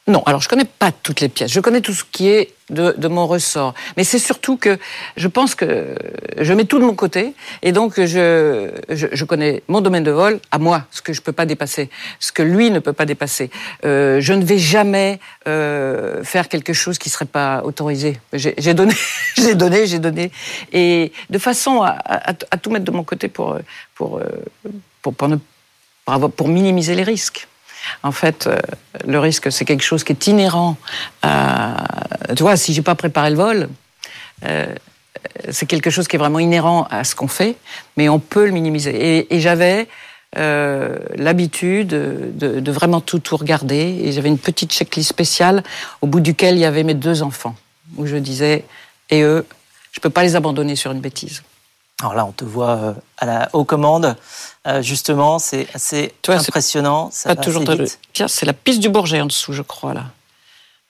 Non, 0.08 0.24
alors 0.26 0.40
je 0.40 0.48
connais 0.48 0.64
pas 0.64 0.90
toutes 0.90 1.20
les 1.20 1.28
pièces. 1.28 1.52
Je 1.52 1.60
connais 1.60 1.80
tout 1.80 1.92
ce 1.92 2.02
qui 2.02 2.28
est 2.28 2.54
de, 2.70 3.06
mon 3.06 3.28
ressort. 3.28 3.72
Mais 3.96 4.02
c'est 4.02 4.18
surtout 4.18 4.56
que 4.56 4.76
je 5.16 5.28
pense 5.28 5.54
que 5.54 5.94
je 6.38 6.52
mets 6.52 6.64
tout 6.64 6.80
de 6.80 6.84
mon 6.84 6.96
côté 6.96 7.34
et 7.62 7.70
donc 7.70 8.00
je, 8.00 8.72
je, 8.88 9.24
connais 9.24 9.62
mon 9.68 9.80
domaine 9.80 10.02
de 10.02 10.10
vol 10.10 10.40
à 10.50 10.58
moi, 10.58 10.86
ce 10.90 11.02
que 11.02 11.12
je 11.12 11.20
peux 11.20 11.30
pas 11.30 11.46
dépasser, 11.46 11.88
ce 12.18 12.32
que 12.32 12.42
lui 12.42 12.72
ne 12.72 12.80
peut 12.80 12.92
pas 12.92 13.04
dépasser. 13.04 13.50
Euh, 13.84 14.20
je 14.20 14.32
ne 14.32 14.44
vais 14.44 14.58
jamais 14.58 15.20
euh, 15.46 16.24
faire 16.24 16.48
quelque 16.48 16.72
chose 16.72 16.98
qui 16.98 17.08
serait 17.08 17.24
pas 17.24 17.62
autorisé. 17.62 18.18
J'ai 18.32 18.74
donné, 18.74 18.94
j'ai 19.36 19.54
donné, 19.54 19.86
j'ai 19.86 20.00
donné, 20.00 20.32
et 20.72 21.12
de 21.30 21.38
façon 21.38 21.80
à, 21.82 21.96
à, 22.06 22.56
tout 22.56 22.70
mettre 22.70 22.86
de 22.86 22.90
mon 22.90 23.04
côté 23.04 23.28
pour 23.28 23.56
pour 23.94 24.20
pour, 25.00 25.14
pour, 25.14 25.28
ne, 25.28 25.36
pour 26.26 26.48
minimiser 26.48 26.96
les 26.96 27.04
risques. 27.04 27.46
En 28.02 28.12
fait, 28.12 28.46
euh, 28.46 28.58
le 29.06 29.18
risque, 29.18 29.50
c'est 29.50 29.64
quelque 29.64 29.82
chose 29.82 30.04
qui 30.04 30.12
est 30.12 30.26
inhérent 30.26 30.76
à... 31.22 31.84
Tu 32.36 32.42
vois, 32.42 32.56
si 32.56 32.72
j'ai 32.72 32.82
pas 32.82 32.94
préparé 32.94 33.30
le 33.30 33.36
vol, 33.36 33.68
euh, 34.44 34.74
c'est 35.50 35.66
quelque 35.66 35.90
chose 35.90 36.08
qui 36.08 36.16
est 36.16 36.18
vraiment 36.18 36.38
inhérent 36.38 36.86
à 36.90 37.04
ce 37.04 37.14
qu'on 37.14 37.28
fait, 37.28 37.56
mais 37.96 38.08
on 38.08 38.18
peut 38.18 38.46
le 38.46 38.52
minimiser. 38.52 39.26
Et, 39.30 39.40
j'avais 39.40 39.88
euh, 40.38 40.98
l'habitude 41.16 41.88
de, 41.88 42.72
vraiment 42.72 43.00
tout, 43.00 43.18
tout 43.18 43.36
regarder, 43.36 44.00
et 44.04 44.12
j'avais 44.12 44.28
une 44.28 44.38
petite 44.38 44.72
checklist 44.72 45.08
spéciale 45.08 45.62
au 46.00 46.06
bout 46.06 46.20
duquel 46.20 46.56
il 46.56 46.60
y 46.60 46.64
avait 46.64 46.84
mes 46.84 46.94
deux 46.94 47.22
enfants, 47.22 47.54
où 47.96 48.06
je 48.06 48.16
disais, 48.16 48.64
et 49.10 49.22
eux, 49.22 49.46
je 49.92 50.00
peux 50.00 50.10
pas 50.10 50.22
les 50.22 50.36
abandonner 50.36 50.76
sur 50.76 50.92
une 50.92 51.00
bêtise. 51.00 51.42
Alors 52.02 52.14
là, 52.14 52.26
on 52.26 52.32
te 52.32 52.44
voit 52.44 52.70
euh, 52.70 52.92
à 53.18 53.26
la 53.26 53.48
haut 53.52 53.64
commande. 53.64 54.16
Euh, 54.66 54.82
justement, 54.82 55.38
c'est 55.38 55.68
assez 55.72 56.12
impressionnant. 56.26 57.10
Ça 57.12 57.34
pas 57.34 57.40
toujours 57.40 57.62
Tiens, 58.12 58.26
c'est 58.26 58.44
la 58.44 58.52
piste 58.52 58.80
du 58.80 58.88
Bourget 58.88 59.20
en 59.20 59.26
dessous, 59.26 59.52
je 59.52 59.62
crois 59.62 59.94
là. 59.94 60.06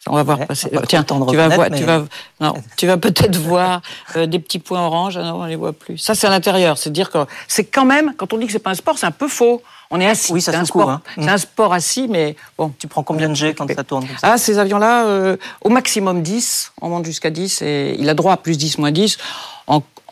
On 0.09 0.17
va 0.17 0.23
voir 0.23 0.47
passer. 0.47 0.71
Tiens, 0.89 1.05
tu 1.05 1.15
vas, 1.37 1.49
voir, 1.49 1.71
tu 1.71 1.85
vas, 1.85 2.05
non, 2.41 2.55
tu 2.77 2.87
vas 2.87 2.97
peut-être 2.97 3.37
voir 3.37 3.83
euh, 4.17 4.27
des 4.27 4.39
petits 4.39 4.59
points 4.59 4.85
orange. 4.85 5.19
Ah 5.19 5.23
non, 5.23 5.43
on 5.43 5.45
les 5.45 5.55
voit 5.55 5.75
plus. 5.75 5.99
Ça, 5.99 6.15
c'est 6.15 6.27
à 6.27 6.31
l'intérieur. 6.31 6.77
C'est 6.79 6.91
dire 6.91 7.11
que 7.11 7.19
c'est 7.47 7.65
quand 7.65 7.85
même, 7.85 8.15
quand 8.17 8.33
on 8.33 8.39
dit 8.39 8.47
que 8.47 8.53
c'est 8.53 8.59
pas 8.59 8.71
un 8.71 8.75
sport, 8.75 8.99
c'est 8.99 9.07
un 9.07 9.13
peu 9.13 9.29
faux. 9.29 9.63
On 9.91 10.01
est 10.01 10.09
assis. 10.09 10.33
Oui, 10.33 10.41
ça 10.41 10.51
c'est 10.51 10.59
un 10.59 10.65
sport. 10.65 10.91
Hein. 10.91 11.03
C'est 11.17 11.29
un 11.29 11.39
sport 11.39 11.75
assis, 11.75 12.09
mais 12.09 12.35
bon. 12.57 12.73
Tu 12.79 12.89
prends 12.89 13.03
combien 13.03 13.29
de 13.29 13.35
G 13.35 13.55
quand 13.55 13.69
ça 13.73 13.85
tourne 13.85 14.07
Ah, 14.23 14.39
ces 14.39 14.59
avions-là, 14.59 15.37
au 15.61 15.69
maximum 15.69 16.23
10. 16.23 16.73
On 16.81 16.89
monte 16.89 17.05
jusqu'à 17.05 17.31
10 17.31 17.61
et 17.61 17.95
il 17.99 18.09
a 18.09 18.15
droit 18.15 18.33
à 18.33 18.39
plus 18.39 18.57
10, 18.57 18.79
moins 18.79 18.91
10. 18.91 19.19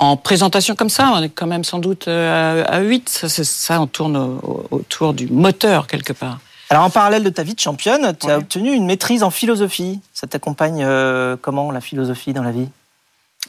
En, 0.00 0.10
en 0.10 0.16
présentation 0.16 0.74
comme 0.74 0.90
ça, 0.90 1.12
on 1.14 1.22
est 1.22 1.28
quand 1.28 1.46
même 1.46 1.64
sans 1.64 1.78
doute 1.78 2.08
euh, 2.08 2.64
à 2.66 2.80
8. 2.80 3.08
Ça, 3.08 3.28
ça 3.28 3.80
on 3.80 3.86
tourne 3.86 4.40
autour 4.70 5.14
du 5.14 5.26
moteur 5.28 5.86
quelque 5.86 6.12
part. 6.12 6.38
Alors 6.70 6.84
en 6.84 6.90
parallèle 6.90 7.24
de 7.24 7.30
ta 7.30 7.42
vie 7.42 7.54
de 7.54 7.60
championne, 7.60 8.14
tu 8.18 8.30
as 8.30 8.38
obtenu 8.38 8.72
une 8.72 8.86
maîtrise 8.86 9.24
en 9.24 9.30
philosophie. 9.30 10.00
Ça 10.14 10.28
t'accompagne 10.28 10.84
euh, 10.84 11.36
comment 11.40 11.72
la 11.72 11.80
philosophie 11.80 12.32
dans 12.32 12.44
la 12.44 12.52
vie? 12.52 12.68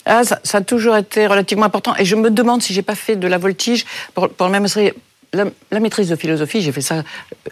Ah, 0.06 0.24
ça, 0.24 0.40
a 0.58 0.62
toujours 0.62 0.98
été 0.98 1.28
relativement 1.28 1.66
important. 1.66 1.96
Et 1.98 2.06
je 2.06 2.16
me 2.16 2.32
demande 2.32 2.64
si 2.64 2.74
j'ai 2.74 2.82
pas 2.82 2.96
fait 2.96 3.16
de 3.16 3.28
la 3.28 3.38
voltige 3.38 3.86
pour, 4.16 4.30
pour 4.30 4.48
le 4.48 4.52
même 4.52 4.68
la, 5.34 5.80
maîtrise 5.80 6.10
de 6.10 6.16
philosophie, 6.16 6.62
j'ai 6.62 6.72
fait 6.72 6.82
ça 6.82 6.96
euh, 6.96 7.04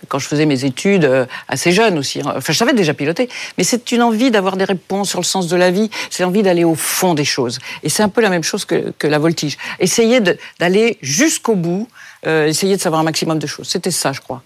quand 0.09 0.19
je 0.19 0.27
faisais 0.27 0.45
mes 0.45 0.65
études 0.65 1.05
euh, 1.05 1.25
assez 1.47 1.71
jeune 1.71 1.97
aussi. 1.97 2.19
Hein. 2.19 2.33
Enfin, 2.35 2.51
je 2.51 2.57
savais 2.57 2.73
déjà 2.73 2.93
piloter, 2.93 3.29
mais 3.57 3.63
c'est 3.63 3.91
une 3.91 4.01
envie 4.01 4.31
d'avoir 4.31 4.57
des 4.57 4.65
réponses 4.65 5.09
sur 5.09 5.19
le 5.19 5.25
sens 5.25 5.47
de 5.47 5.55
la 5.55 5.71
vie. 5.71 5.89
C'est 6.09 6.23
l'envie 6.23 6.43
d'aller 6.43 6.63
au 6.63 6.75
fond 6.75 7.13
des 7.13 7.25
choses. 7.25 7.59
Et 7.83 7.89
c'est 7.89 8.03
un 8.03 8.09
peu 8.09 8.21
la 8.21 8.29
même 8.29 8.43
chose 8.43 8.65
que, 8.65 8.93
la 9.03 9.19
voltige. 9.19 9.57
Essayer 9.79 10.21
d'aller 10.59 10.97
jusqu'au 11.01 11.55
bout, 11.55 11.87
euh, 12.27 12.47
essayer 12.47 12.75
de 12.75 12.81
savoir 12.81 13.01
un 13.01 13.05
maximum 13.05 13.39
de 13.39 13.47
choses. 13.47 13.69
C'était 13.69 13.91
ça, 13.91 14.11
je 14.11 14.19
crois. 14.19 14.43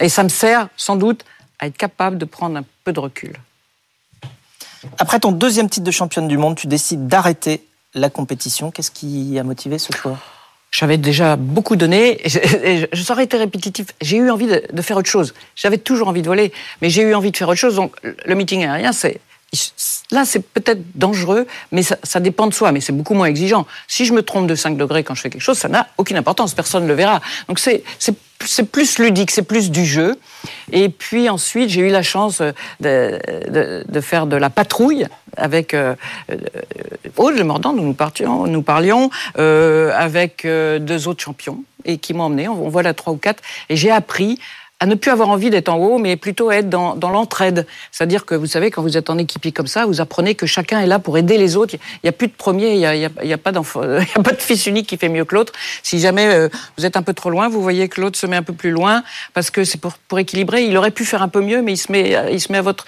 Et 0.00 0.08
ça 0.08 0.22
me 0.22 0.28
sert 0.28 0.68
sans 0.76 0.96
doute 0.96 1.24
à 1.58 1.66
être 1.66 1.76
capable 1.76 2.18
de 2.18 2.24
prendre 2.24 2.56
un 2.56 2.64
peu 2.84 2.92
de 2.92 3.00
recul. 3.00 3.32
Après 4.98 5.18
ton 5.18 5.32
deuxième 5.32 5.68
titre 5.68 5.84
de 5.84 5.90
championne 5.90 6.28
du 6.28 6.38
monde, 6.38 6.54
tu 6.54 6.68
décides 6.68 7.08
d'arrêter 7.08 7.64
la 7.94 8.10
compétition. 8.10 8.70
Qu'est-ce 8.70 8.92
qui 8.92 9.38
a 9.38 9.42
motivé 9.42 9.78
ce 9.78 9.92
choix? 9.92 10.18
J'avais 10.70 10.98
déjà 10.98 11.36
beaucoup 11.36 11.76
donné, 11.76 12.20
et 12.24 12.28
je, 12.92 13.02
ça 13.02 13.20
été 13.22 13.36
répétitif. 13.36 13.86
J'ai 14.02 14.18
eu 14.18 14.30
envie 14.30 14.46
de, 14.46 14.82
faire 14.82 14.96
autre 14.96 15.08
chose. 15.08 15.34
J'avais 15.54 15.78
toujours 15.78 16.08
envie 16.08 16.22
de 16.22 16.26
voler, 16.26 16.52
mais 16.82 16.90
j'ai 16.90 17.02
eu 17.02 17.14
envie 17.14 17.30
de 17.30 17.36
faire 17.36 17.48
autre 17.48 17.58
chose. 17.58 17.76
Donc 17.76 17.94
le 18.02 18.34
meeting 18.34 18.64
aérien, 18.64 18.92
c'est 18.92 19.20
là, 20.10 20.24
c'est 20.24 20.40
peut-être 20.40 20.82
dangereux, 20.94 21.46
mais 21.72 21.82
ça, 21.82 22.20
dépend 22.20 22.46
de 22.46 22.54
soi, 22.54 22.72
mais 22.72 22.80
c'est 22.80 22.92
beaucoup 22.92 23.14
moins 23.14 23.26
exigeant. 23.26 23.66
Si 23.88 24.04
je 24.04 24.12
me 24.12 24.22
trompe 24.22 24.46
de 24.46 24.54
5 24.54 24.76
degrés 24.76 25.04
quand 25.04 25.14
je 25.14 25.20
fais 25.20 25.30
quelque 25.30 25.42
chose, 25.42 25.58
ça 25.58 25.68
n'a 25.68 25.88
aucune 25.98 26.16
importance, 26.16 26.54
personne 26.54 26.84
ne 26.84 26.88
le 26.88 26.94
verra. 26.94 27.20
Donc 27.48 27.58
c'est 27.58 27.82
plus 28.64 28.98
ludique, 28.98 29.30
c'est 29.30 29.42
plus 29.42 29.70
du 29.70 29.84
jeu. 29.84 30.16
Et 30.72 30.88
puis 30.88 31.28
ensuite, 31.28 31.70
j'ai 31.70 31.82
eu 31.82 31.90
la 31.90 32.02
chance 32.02 32.42
de, 32.80 34.00
faire 34.00 34.26
de 34.26 34.36
la 34.36 34.50
patrouille 34.50 35.06
avec 35.36 35.74
euh, 35.74 35.94
euh, 36.30 36.36
Aude 37.16 37.36
Le 37.36 37.44
Mordant, 37.44 37.72
dont 37.72 37.82
nous, 37.82 37.94
partions, 37.94 38.46
nous 38.46 38.62
parlions, 38.62 39.10
euh, 39.38 39.92
avec 39.94 40.46
deux 40.46 41.08
autres 41.08 41.22
champions, 41.22 41.62
et 41.84 41.98
qui 41.98 42.14
m'ont 42.14 42.24
emmené, 42.24 42.48
on 42.48 42.68
voit 42.68 42.82
la 42.82 42.94
3 42.94 43.12
ou 43.12 43.16
4, 43.16 43.42
et 43.68 43.76
j'ai 43.76 43.90
appris 43.90 44.38
à 44.78 44.86
ne 44.86 44.94
plus 44.94 45.10
avoir 45.10 45.30
envie 45.30 45.48
d'être 45.48 45.70
en 45.70 45.76
haut, 45.76 45.98
mais 45.98 46.16
plutôt 46.16 46.50
être 46.50 46.68
dans, 46.68 46.96
dans 46.96 47.08
l'entraide. 47.08 47.66
C'est-à-dire 47.92 48.26
que 48.26 48.34
vous 48.34 48.46
savez, 48.46 48.70
quand 48.70 48.82
vous 48.82 48.96
êtes 48.96 49.08
en 49.08 49.16
équipier 49.16 49.50
comme 49.50 49.66
ça, 49.66 49.86
vous 49.86 50.00
apprenez 50.00 50.34
que 50.34 50.46
chacun 50.46 50.80
est 50.80 50.86
là 50.86 50.98
pour 50.98 51.16
aider 51.16 51.38
les 51.38 51.56
autres. 51.56 51.74
Il 51.74 52.00
n'y 52.04 52.08
a 52.10 52.12
plus 52.12 52.28
de 52.28 52.34
premier, 52.34 52.72
il 52.72 52.78
n'y 52.78 52.86
a, 52.86 52.94
y 52.94 53.06
a, 53.06 53.10
y 53.24 53.32
a, 53.32 53.38
pas 53.38 53.52
y 53.54 53.56
a 53.56 54.22
pas 54.22 54.32
de 54.32 54.42
fils 54.42 54.66
unique 54.66 54.86
qui 54.86 54.98
fait 54.98 55.08
mieux 55.08 55.24
que 55.24 55.34
l'autre. 55.34 55.54
Si 55.82 55.98
jamais 55.98 56.26
euh, 56.26 56.48
vous 56.76 56.84
êtes 56.84 56.96
un 56.96 57.02
peu 57.02 57.14
trop 57.14 57.30
loin, 57.30 57.48
vous 57.48 57.62
voyez 57.62 57.88
que 57.88 58.00
l'autre 58.00 58.18
se 58.18 58.26
met 58.26 58.36
un 58.36 58.42
peu 58.42 58.52
plus 58.52 58.70
loin, 58.70 59.02
parce 59.32 59.50
que 59.50 59.64
c'est 59.64 59.80
pour, 59.80 59.94
pour 60.08 60.18
équilibrer. 60.18 60.64
Il 60.64 60.76
aurait 60.76 60.90
pu 60.90 61.04
faire 61.04 61.22
un 61.22 61.28
peu 61.28 61.40
mieux, 61.40 61.62
mais 61.62 61.72
il 61.72 61.78
se 61.78 61.90
met, 61.90 62.14
il 62.30 62.40
se 62.40 62.52
met 62.52 62.58
à 62.58 62.62
votre. 62.62 62.84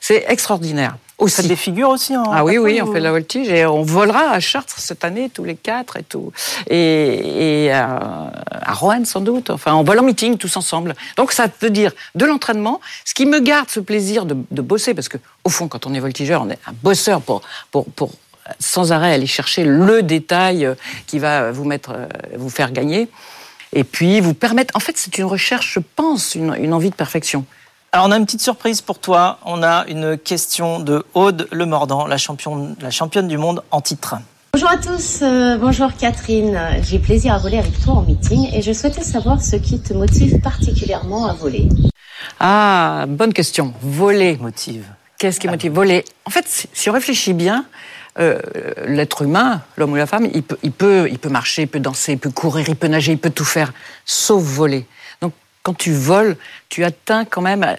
C'est 0.00 0.24
extraordinaire. 0.28 0.96
Aussi. 1.18 1.34
Vous 1.34 1.42
faites 1.42 1.48
des 1.48 1.56
figures 1.56 1.88
aussi 1.88 2.16
en 2.16 2.30
Ah 2.30 2.44
oui, 2.44 2.58
oui, 2.58 2.80
on 2.80 2.92
fait 2.92 3.00
de 3.00 3.04
la 3.04 3.10
voltige 3.10 3.48
et 3.48 3.66
on 3.66 3.82
volera 3.82 4.30
à 4.30 4.38
Chartres 4.38 4.78
cette 4.78 5.04
année, 5.04 5.28
tous 5.28 5.42
les 5.42 5.56
quatre 5.56 5.96
et 5.96 6.04
tout. 6.04 6.32
Et, 6.70 7.64
et 7.64 7.72
à, 7.72 8.30
à 8.52 8.72
Rouen 8.74 9.04
sans 9.04 9.20
doute. 9.20 9.50
Enfin, 9.50 9.74
on 9.74 9.82
vole 9.82 9.98
en 9.98 10.04
meeting 10.04 10.38
tous 10.38 10.56
ensemble. 10.56 10.94
Donc 11.16 11.32
ça 11.32 11.48
veut 11.60 11.70
dire 11.70 11.90
de 12.14 12.24
l'entraînement, 12.24 12.80
ce 13.04 13.14
qui 13.14 13.26
me 13.26 13.40
garde 13.40 13.68
ce 13.68 13.80
plaisir 13.80 14.26
de, 14.26 14.36
de, 14.52 14.62
bosser, 14.62 14.94
parce 14.94 15.08
que 15.08 15.18
au 15.42 15.50
fond, 15.50 15.66
quand 15.66 15.86
on 15.86 15.94
est 15.94 16.00
voltigeur, 16.00 16.42
on 16.42 16.50
est 16.50 16.58
un 16.68 16.74
bosseur 16.84 17.20
pour, 17.20 17.42
pour, 17.72 17.86
pour 17.86 18.12
sans 18.60 18.92
arrêt 18.92 19.12
aller 19.12 19.26
chercher 19.26 19.64
le 19.64 20.02
détail 20.02 20.72
qui 21.08 21.18
va 21.18 21.50
vous 21.50 21.64
mettre, 21.64 21.96
vous 22.36 22.48
faire 22.50 22.70
gagner. 22.70 23.08
Et 23.72 23.84
puis 23.84 24.20
vous 24.20 24.34
permettre. 24.34 24.76
En 24.76 24.80
fait, 24.80 24.96
c'est 24.96 25.18
une 25.18 25.24
recherche, 25.24 25.74
je 25.74 25.80
pense, 25.96 26.34
une, 26.34 26.54
une 26.58 26.72
envie 26.72 26.90
de 26.90 26.94
perfection. 26.94 27.44
Alors 27.90 28.06
on 28.06 28.10
a 28.10 28.18
une 28.18 28.26
petite 28.26 28.42
surprise 28.42 28.82
pour 28.82 28.98
toi. 28.98 29.38
On 29.46 29.62
a 29.62 29.86
une 29.88 30.18
question 30.18 30.78
de 30.78 31.06
Aude 31.14 31.48
Le 31.50 31.64
Mordant, 31.64 32.06
la 32.06 32.18
championne, 32.18 32.76
la 32.82 32.90
championne 32.90 33.28
du 33.28 33.38
monde 33.38 33.62
en 33.70 33.80
titre. 33.80 34.16
Bonjour 34.52 34.68
à 34.68 34.76
tous, 34.76 35.20
euh, 35.22 35.56
bonjour 35.56 35.90
Catherine. 35.98 36.60
J'ai 36.82 36.98
plaisir 36.98 37.32
à 37.32 37.38
voler 37.38 37.56
avec 37.56 37.80
toi 37.82 37.94
en 37.94 38.02
meeting 38.02 38.52
et 38.52 38.60
je 38.60 38.72
souhaitais 38.74 39.02
savoir 39.02 39.40
ce 39.40 39.56
qui 39.56 39.80
te 39.80 39.94
motive 39.94 40.38
particulièrement 40.40 41.28
à 41.28 41.32
voler. 41.32 41.66
Ah, 42.40 43.06
bonne 43.08 43.32
question. 43.32 43.72
Voler. 43.80 44.36
Motive. 44.36 44.84
Qu'est-ce 45.18 45.40
qui 45.40 45.48
motive 45.48 45.72
Voler. 45.72 46.04
En 46.26 46.30
fait, 46.30 46.44
si 46.46 46.90
on 46.90 46.92
réfléchit 46.92 47.32
bien, 47.32 47.64
euh, 48.18 48.38
l'être 48.86 49.22
humain, 49.22 49.62
l'homme 49.78 49.92
ou 49.92 49.96
la 49.96 50.06
femme, 50.06 50.28
il 50.34 50.42
peut, 50.42 50.58
il, 50.62 50.72
peut, 50.72 51.08
il 51.10 51.18
peut 51.18 51.28
marcher, 51.30 51.62
il 51.62 51.68
peut 51.68 51.80
danser, 51.80 52.12
il 52.12 52.18
peut 52.18 52.30
courir, 52.30 52.68
il 52.68 52.76
peut 52.76 52.88
nager, 52.88 53.12
il 53.12 53.18
peut 53.18 53.30
tout 53.30 53.46
faire, 53.46 53.72
sauf 54.04 54.42
voler. 54.42 54.86
Quand 55.68 55.74
tu 55.74 55.92
voles, 55.92 56.38
tu 56.70 56.82
atteins 56.82 57.26
quand 57.26 57.42
même 57.42 57.76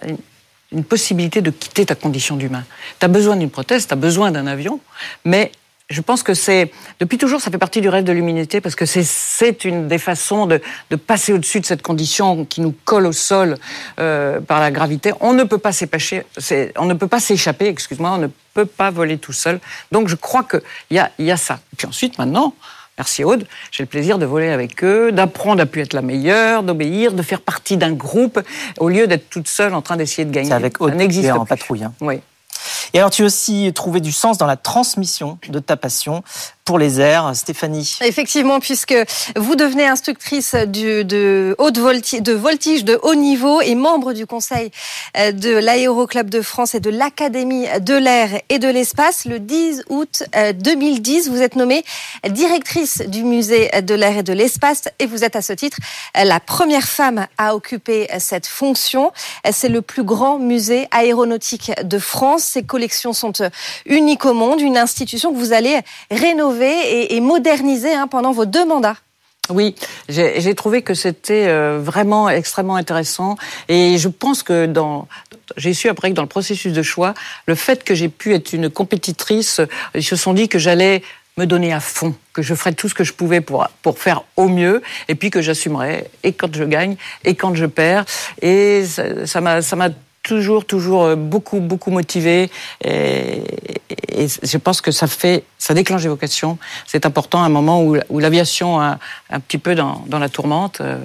une, 0.72 0.84
possibilité 0.84 1.42
de 1.42 1.50
quitter 1.50 1.88
ta 1.88 1.96
condition 1.96 2.36
d'humain. 2.36 2.64
Tu 3.00 3.06
as 3.06 3.08
besoin 3.08 3.36
d'une 3.36 3.50
prothèse, 3.50 3.88
tu 3.88 3.94
as 3.94 3.98
besoin 3.98 4.30
d'un 4.30 4.46
avion, 4.46 4.80
mais 5.26 5.52
je 5.90 6.00
pense 6.02 6.22
que 6.22 6.36
c'est 6.36 6.72
depuis 7.00 7.18
toujours 7.18 7.42
ça 7.42 7.50
fait 7.50 7.58
partie 7.58 7.82
du 7.82 7.90
rêve 7.90 8.04
de 8.04 8.12
l'humanité 8.12 8.62
parce 8.62 8.76
que 8.76 8.86
c'est 8.86 9.66
une 9.66 9.88
des 9.88 9.98
façons 9.98 10.46
de, 10.46 10.62
passer 11.08 11.34
au-dessus 11.34 11.62
de 11.62 11.66
cette 11.66 11.82
condition 11.82 12.46
qui 12.46 12.62
nous 12.62 12.76
colle 12.86 13.08
au 13.08 13.12
sol 13.12 13.58
euh, 14.00 14.40
par 14.40 14.60
la 14.60 14.70
gravité. 14.70 15.12
On 15.20 15.34
ne 15.34 15.44
peut 15.44 15.58
pas 15.58 15.72
s'échapper, 15.72 16.24
on 16.78 16.86
ne 16.86 16.94
peut 16.94 17.08
pas 17.08 17.20
s'échapper, 17.20 17.70
excuse-moi, 17.70 18.12
on 18.12 18.20
ne 18.20 18.28
peut 18.54 18.68
pas 18.68 18.92
voler 18.92 19.18
tout 19.18 19.34
seul. 19.34 19.60
Donc 19.92 20.10
je 20.10 20.16
crois 20.16 20.44
que 20.44 20.62
il 20.92 20.98
y 20.98 21.00
a, 21.00 21.10
y 21.18 21.32
a 21.32 21.38
ça. 21.38 21.60
Puis 21.76 21.88
ensuite 21.88 22.20
maintenant. 22.20 22.54
Merci 23.00 23.24
Aude. 23.24 23.48
J'ai 23.72 23.84
le 23.84 23.88
plaisir 23.88 24.18
de 24.18 24.26
voler 24.26 24.50
avec 24.50 24.84
eux, 24.84 25.14
d'apprendre 25.14 25.62
à 25.62 25.66
pu 25.66 25.80
être 25.80 25.94
la 25.94 26.02
meilleure, 26.02 26.64
d'obéir, 26.64 27.14
de 27.14 27.22
faire 27.22 27.40
partie 27.40 27.78
d'un 27.78 27.94
groupe, 27.94 28.42
au 28.78 28.90
lieu 28.90 29.08
d'être 29.08 29.30
toute 29.30 29.48
seule 29.48 29.74
en 29.74 29.82
train 29.82 29.96
d'essayer 29.96 30.26
de 30.26 30.32
gagner. 30.32 30.50
C'est 30.50 30.54
avec 30.54 30.82
Aude, 30.82 31.00
es 31.00 31.32
en 31.32 31.46
patrouille. 31.46 31.86
Hein. 31.86 31.94
Oui. 32.02 32.20
Et 32.94 33.00
alors, 33.00 33.10
tu 33.10 33.24
as 33.24 33.26
aussi 33.26 33.72
trouvé 33.74 34.02
du 34.02 34.12
sens 34.12 34.38
dans 34.38 34.46
la 34.46 34.58
transmission 34.58 35.38
de 35.48 35.60
ta 35.60 35.78
passion 35.78 36.24
pour 36.70 36.78
les 36.78 37.02
airs, 37.02 37.32
Stéphanie. 37.34 37.98
Effectivement, 38.02 38.60
puisque 38.60 38.94
vous 39.36 39.56
devenez 39.56 39.88
instructrice 39.88 40.54
du, 40.68 41.04
de 41.04 41.56
haute 41.58 41.80
voltige, 41.80 42.22
de 42.22 42.34
voltige 42.34 42.86
de 42.86 43.00
haut 43.02 43.16
niveau 43.16 43.60
et 43.62 43.74
membre 43.74 44.14
du 44.14 44.28
conseil 44.28 44.70
euh, 45.18 45.32
de 45.32 45.50
l'Aéroclub 45.50 46.30
de 46.30 46.44
France 46.44 46.76
et 46.76 46.80
de 46.80 46.92
l'Académie 46.92 47.66
de 47.82 47.96
l'air 47.96 48.40
et 48.50 48.60
de 48.60 48.68
l'espace, 48.68 49.26
le 49.26 49.40
10 49.40 49.86
août 49.90 50.22
2010, 50.60 51.30
vous 51.30 51.42
êtes 51.42 51.56
nommée 51.56 51.84
directrice 52.30 53.02
du 53.08 53.24
musée 53.24 53.72
de 53.82 53.96
l'air 53.96 54.20
et 54.20 54.24
de 54.24 54.34
l'espace 54.34 54.84
et 55.00 55.08
vous 55.08 55.24
êtes 55.24 55.36
à 55.36 55.42
ce 55.42 55.54
titre 55.54 55.78
la 56.14 56.40
première 56.40 56.88
femme 56.88 57.26
à 57.40 57.56
occuper 57.56 58.08
cette 58.20 58.46
fonction. 58.46 59.12
C'est 59.52 59.70
le 59.70 59.82
plus 59.82 60.04
grand 60.04 60.38
musée 60.38 60.88
aéronautique 60.92 61.72
de 61.84 61.98
France. 61.98 62.44
Ses 62.44 62.62
collections 62.62 63.14
sont 63.14 63.34
uniques 63.88 64.26
au 64.26 64.36
monde, 64.36 64.62
une 64.62 64.78
institution 64.78 65.34
que 65.34 65.38
vous 65.38 65.54
allez 65.54 65.80
rénover 66.12 66.59
et, 66.66 67.16
et 67.16 67.22
moderniser 67.22 67.94
hein, 67.94 68.08
pendant 68.08 68.32
vos 68.32 68.46
deux 68.46 68.66
mandats. 68.66 68.98
Oui, 69.50 69.74
j'ai 70.08 70.54
trouvé 70.54 70.84
que 70.84 70.94
c'était 70.94 71.48
euh, 71.48 71.80
vraiment 71.82 72.30
extrêmement 72.30 72.76
intéressant 72.76 73.36
et 73.68 73.98
je 73.98 74.08
pense 74.08 74.44
que 74.44 74.68
dans 74.68 75.08
j'ai 75.58 75.74
su 75.74 75.90
après 75.90 76.12
que 76.12 76.16
dans 76.16 76.22
le 76.22 76.28
processus 76.28 76.72
de 76.72 76.84
choix, 76.84 77.16
le 77.48 77.56
fait 77.56 77.84
que 77.84 77.96
j'ai 77.96 78.10
pu 78.10 78.36
être 78.36 78.54
une 78.54 78.70
compétitrice, 78.70 79.60
ils 79.96 80.04
se 80.04 80.16
sont 80.16 80.34
dit 80.34 80.48
que 80.48 80.60
j'allais 80.60 81.02
me 81.38 81.46
donner 81.46 81.74
à 81.74 81.80
fond, 81.80 82.14
que 82.34 82.44
je 82.44 82.54
ferais 82.54 82.74
tout 82.74 82.90
ce 82.90 82.94
que 82.94 83.04
je 83.04 83.14
pouvais 83.14 83.42
pour, 83.42 83.68
pour 83.82 83.98
faire 83.98 84.24
au 84.36 84.48
mieux, 84.48 84.84
et 85.08 85.16
puis 85.16 85.32
que 85.32 85.42
j'assumerais, 85.42 86.12
et 86.24 86.34
quand 86.34 86.54
je 86.54 86.66
gagne, 86.66 86.98
et 87.24 87.34
quand 87.34 87.56
je 87.56 87.66
perds. 87.66 88.06
Et 88.42 88.84
ça 89.26 89.42
m'a 89.42 89.62
ça 89.62 89.76
m'a 89.76 89.90
toujours, 90.24 90.66
toujours 90.66 91.16
beaucoup, 91.16 91.60
beaucoup 91.60 91.92
motivé. 91.92 92.50
Et, 92.84 93.44
et, 94.10 94.28
je 94.28 94.58
pense 94.58 94.82
que 94.82 94.92
ça 94.92 95.08
fait, 95.08 95.44
ça 95.58 95.74
déclenche 95.74 96.04
des 96.04 96.10
vocations. 96.10 96.58
C'est 96.86 97.06
important 97.06 97.42
à 97.42 97.46
un 97.46 97.50
moment 97.50 97.84
où, 97.84 97.98
où 98.10 98.20
l'aviation 98.20 98.80
a 98.80 99.00
un 99.30 99.40
petit 99.40 99.58
peu 99.58 99.76
dans, 99.76 100.04
dans 100.08 100.20
la 100.20 100.30
tourmente. 100.30 100.82
Euh, 100.82 100.98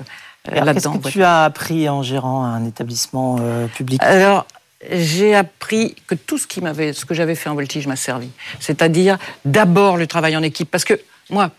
Qu'est-ce 0.44 0.88
que 0.88 1.09
tu 1.09 1.22
as 1.22 1.44
appris 1.44 1.88
en 1.88 2.03
gérant 2.03 2.44
un 2.44 2.66
établissement 2.66 3.38
euh, 3.40 3.66
public? 3.66 4.03
Alors, 4.03 4.46
j'ai 4.90 5.35
appris 5.35 5.96
que 6.07 6.14
tout 6.14 6.37
ce 6.37 6.46
qui 6.46 6.61
m'avait, 6.61 6.92
ce 6.92 7.07
que 7.07 7.14
j'avais 7.14 7.35
fait 7.35 7.48
en 7.48 7.55
voltige 7.55 7.87
m'a 7.87 7.96
servi. 7.96 8.29
C'est-à-dire 8.61 9.18
d'abord 9.46 9.96
le 9.96 10.07
travail 10.07 10.37
en 10.37 10.42
équipe, 10.42 10.70
parce 10.70 10.85
que 10.85 11.00
moi, 11.31 11.50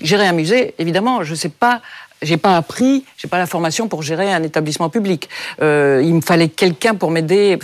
gérer 0.00 0.28
un 0.28 0.32
musée, 0.32 0.74
évidemment, 0.78 1.24
je 1.24 1.32
ne 1.32 1.36
sais 1.36 1.48
pas 1.48 1.82
j'ai 2.22 2.36
pas 2.36 2.56
appris, 2.56 3.04
j'ai 3.16 3.28
pas 3.28 3.38
la 3.38 3.46
formation 3.46 3.88
pour 3.88 4.02
gérer 4.02 4.32
un 4.32 4.42
établissement 4.42 4.90
public. 4.90 5.28
Euh, 5.62 6.02
il 6.04 6.14
me 6.14 6.20
fallait 6.20 6.48
quelqu'un 6.48 6.94
pour 6.94 7.10
m'aider. 7.10 7.58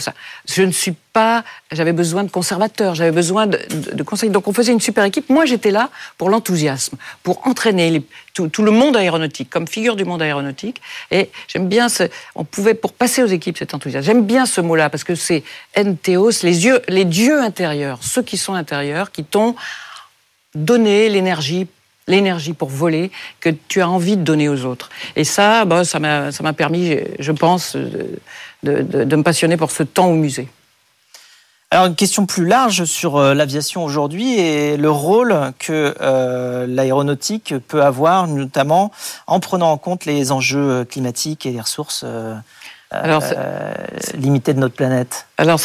Je 0.47 0.62
ne 0.62 0.71
suis 0.71 0.95
pas, 1.12 1.45
j'avais 1.73 1.92
besoin 1.92 2.25
de 2.25 2.31
conservateurs, 2.31 2.95
j'avais 2.95 3.11
besoin 3.11 3.47
de, 3.47 3.59
de, 3.92 4.03
conseils. 4.03 4.31
Donc 4.31 4.49
on 4.49 4.53
faisait 4.53 4.73
une 4.73 4.81
super 4.81 5.05
équipe. 5.05 5.29
Moi 5.31 5.45
j'étais 5.45 5.71
là 5.71 5.90
pour 6.16 6.31
l'enthousiasme, 6.31 6.97
pour 7.23 7.47
entraîner 7.47 8.03
tout, 8.33 8.62
le 8.62 8.71
monde 8.71 8.97
aéronautique, 8.97 9.51
comme 9.51 9.66
figure 9.66 9.97
du 9.97 10.05
monde 10.05 10.23
aéronautique. 10.23 10.81
Et 11.11 11.31
j'aime 11.49 11.69
bien 11.69 11.88
ce, 11.88 12.05
on 12.35 12.45
pouvait 12.45 12.75
pour 12.75 12.92
passer 12.92 13.23
aux 13.23 13.27
équipes 13.27 13.59
cet 13.59 13.75
enthousiasme. 13.75 14.07
J'aime 14.07 14.25
bien 14.25 14.47
ce 14.47 14.61
mot-là 14.61 14.90
parce 14.90 15.05
que 15.05 15.14
c'est 15.14 15.42
entheos, 15.77 16.42
les 16.42 17.05
dieux 17.05 17.40
intérieurs, 17.40 17.99
ceux 18.03 18.23
qui 18.23 18.37
sont 18.37 18.55
intérieurs, 18.55 19.11
qui 19.11 19.25
t'ont 19.25 19.55
donné 20.55 21.09
l'énergie 21.09 21.66
l'énergie 22.07 22.53
pour 22.53 22.69
voler 22.69 23.11
que 23.40 23.51
tu 23.69 23.81
as 23.81 23.88
envie 23.88 24.16
de 24.16 24.23
donner 24.23 24.49
aux 24.49 24.64
autres. 24.64 24.90
Et 25.16 25.25
ça, 25.25 25.64
bah, 25.64 25.85
ça 25.85 25.99
m'a 25.99 26.53
permis, 26.53 26.97
je 27.19 27.33
pense, 27.33 27.77
de, 27.77 28.21
de, 28.62 29.16
me 29.16 29.23
passionner 29.23 29.57
pour 29.57 29.71
ce 29.71 29.83
temps 29.83 30.09
au 30.09 30.14
musée. 30.14 30.49
Alors 31.73 31.87
une 31.87 31.97
question 31.97 32.27
plus 32.27 32.47
large 32.47 32.85
sur 32.85 33.16
euh, 33.16 33.35
l'aviation 33.35 33.85
aujourd'hui 33.85 34.38
et 34.38 34.77
le 34.77 34.88
rôle 34.88 35.35
que 35.59 35.97
euh, 36.01 36.64
l'aéronautique 36.69 37.55
peut 37.66 37.83
avoir, 37.83 38.29
notamment 38.29 38.92
en 39.27 39.40
prenant 39.40 39.73
en 39.73 39.77
compte 39.77 40.05
les 40.05 40.31
enjeux 40.31 40.85
climatiques 40.85 41.45
et 41.45 41.51
les 41.51 41.61
ressources. 41.61 42.03
Euh, 42.05 42.37
alors, 43.03 43.23
euh, 43.37 43.75
limitée 44.15 44.55
de 44.55 44.61
notre 44.61 44.75
planète 44.75 45.27
Alors, 45.39 45.61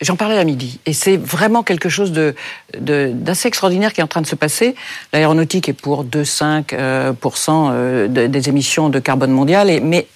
j'en 0.00 0.16
parlais 0.16 0.38
à 0.38 0.44
midi, 0.44 0.80
et 0.86 0.92
c'est 0.92 1.16
vraiment 1.16 1.62
quelque 1.62 1.88
chose 1.88 2.12
de 2.12 2.34
d'assez 2.78 3.48
extraordinaire 3.48 3.92
qui 3.92 4.00
est 4.00 4.04
en 4.04 4.08
train 4.08 4.22
de 4.22 4.26
se 4.26 4.34
passer. 4.34 4.74
L'aéronautique 5.12 5.68
est 5.68 5.74
pour 5.74 6.04
2-5% 6.04 7.70
euh, 7.72 8.08
des 8.08 8.48
émissions 8.48 8.88
de 8.88 8.98
carbone 8.98 9.30
mondiales, 9.30 9.70
et, 9.70 9.80
mais 9.80 10.06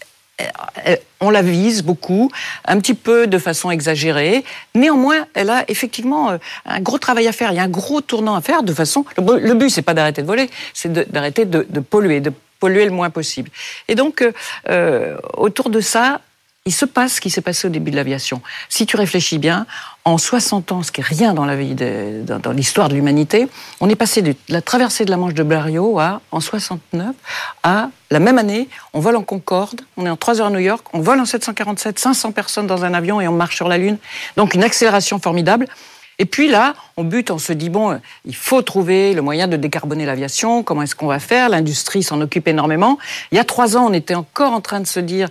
euh, 0.40 0.96
on 1.20 1.30
la 1.30 1.42
vise 1.42 1.82
beaucoup, 1.82 2.30
un 2.64 2.78
petit 2.78 2.94
peu 2.94 3.26
de 3.26 3.38
façon 3.38 3.70
exagérée. 3.70 4.44
Néanmoins, 4.74 5.26
elle 5.34 5.50
a 5.50 5.64
effectivement 5.68 6.38
un 6.64 6.80
gros 6.80 6.98
travail 6.98 7.26
à 7.26 7.32
faire. 7.32 7.50
Il 7.50 7.56
y 7.56 7.60
a 7.60 7.64
un 7.64 7.68
gros 7.68 8.00
tournant 8.00 8.36
à 8.36 8.40
faire 8.40 8.62
de 8.62 8.72
façon. 8.72 9.04
Le 9.16 9.54
but, 9.54 9.70
c'est 9.70 9.82
pas 9.82 9.94
d'arrêter 9.94 10.22
de 10.22 10.26
voler, 10.26 10.48
c'est 10.74 10.92
d'arrêter 10.92 11.44
de, 11.44 11.66
de, 11.68 11.80
polluer, 11.80 12.20
de 12.20 12.32
polluer 12.58 12.84
le 12.84 12.90
moins 12.90 13.10
possible. 13.10 13.50
Et 13.88 13.94
donc, 13.94 14.24
euh, 14.68 15.16
autour 15.36 15.70
de 15.70 15.80
ça, 15.80 16.20
il 16.68 16.72
se 16.72 16.84
passe 16.84 17.14
ce 17.14 17.20
qui 17.22 17.30
s'est 17.30 17.40
passé 17.40 17.66
au 17.66 17.70
début 17.70 17.90
de 17.90 17.96
l'aviation. 17.96 18.42
Si 18.68 18.84
tu 18.84 18.96
réfléchis 18.96 19.38
bien, 19.38 19.66
en 20.04 20.18
60 20.18 20.70
ans, 20.72 20.82
ce 20.82 20.92
qui 20.92 21.00
est 21.00 21.04
rien 21.04 21.32
dans 21.32 22.52
l'histoire 22.52 22.90
de 22.90 22.94
l'humanité, 22.94 23.48
on 23.80 23.88
est 23.88 23.96
passé 23.96 24.20
de 24.20 24.34
la 24.50 24.60
traversée 24.60 25.06
de 25.06 25.10
la 25.10 25.16
Manche 25.16 25.32
de 25.32 25.42
Blériot 25.42 25.98
à, 25.98 26.20
en 26.30 26.40
69, 26.40 27.14
à 27.62 27.88
la 28.10 28.18
même 28.18 28.36
année, 28.36 28.68
on 28.92 29.00
vole 29.00 29.16
en 29.16 29.22
Concorde, 29.22 29.80
on 29.96 30.04
est 30.04 30.10
en 30.10 30.16
3 30.16 30.42
heures 30.42 30.48
à 30.48 30.50
New 30.50 30.58
York, 30.58 30.86
on 30.92 31.00
vole 31.00 31.20
en 31.20 31.24
747, 31.24 31.98
500 31.98 32.32
personnes 32.32 32.66
dans 32.66 32.84
un 32.84 32.92
avion 32.92 33.18
et 33.20 33.28
on 33.28 33.32
marche 33.32 33.56
sur 33.56 33.68
la 33.68 33.78
Lune. 33.78 33.96
Donc 34.36 34.54
une 34.54 34.62
accélération 34.62 35.18
formidable. 35.18 35.66
Et 36.20 36.26
puis 36.26 36.48
là, 36.48 36.74
on 36.96 37.04
bute, 37.04 37.30
on 37.30 37.38
se 37.38 37.52
dit, 37.52 37.70
bon, 37.70 38.00
il 38.24 38.34
faut 38.34 38.60
trouver 38.62 39.14
le 39.14 39.22
moyen 39.22 39.46
de 39.46 39.56
décarboner 39.56 40.04
l'aviation, 40.04 40.64
comment 40.64 40.82
est-ce 40.82 40.96
qu'on 40.96 41.06
va 41.06 41.20
faire 41.20 41.48
L'industrie 41.48 42.02
s'en 42.02 42.20
occupe 42.20 42.48
énormément. 42.48 42.98
Il 43.30 43.36
y 43.36 43.38
a 43.38 43.44
trois 43.44 43.76
ans, 43.76 43.86
on 43.88 43.92
était 43.92 44.16
encore 44.16 44.52
en 44.52 44.60
train 44.60 44.80
de 44.80 44.86
se 44.86 44.98
dire, 44.98 45.28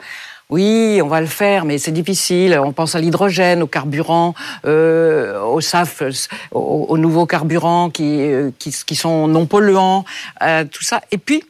Oui, 0.50 1.02
on 1.04 1.08
va 1.10 1.20
le 1.20 1.28
faire, 1.28 1.66
mais 1.66 1.78
c'est 1.78 1.92
difficile. 1.92 2.58
On 2.64 2.72
pense 2.72 2.96
à 2.96 3.02
l'hydrogène, 3.02 3.62
au 3.62 3.68
carburant, 3.68 4.34
euh, 4.66 5.42
au 5.42 5.60
SAF, 5.60 6.04
aux, 6.52 6.98
nouveaux 6.98 7.26
carburants 7.26 7.90
qui, 7.90 8.22
euh, 8.22 8.52
qui, 8.58 8.74
qui, 8.86 8.96
sont 8.96 9.28
non 9.28 9.46
polluants, 9.46 10.06
euh, 10.42 10.64
tout 10.64 10.84
ça. 10.84 11.02
Et 11.12 11.18
puis, 11.18 11.44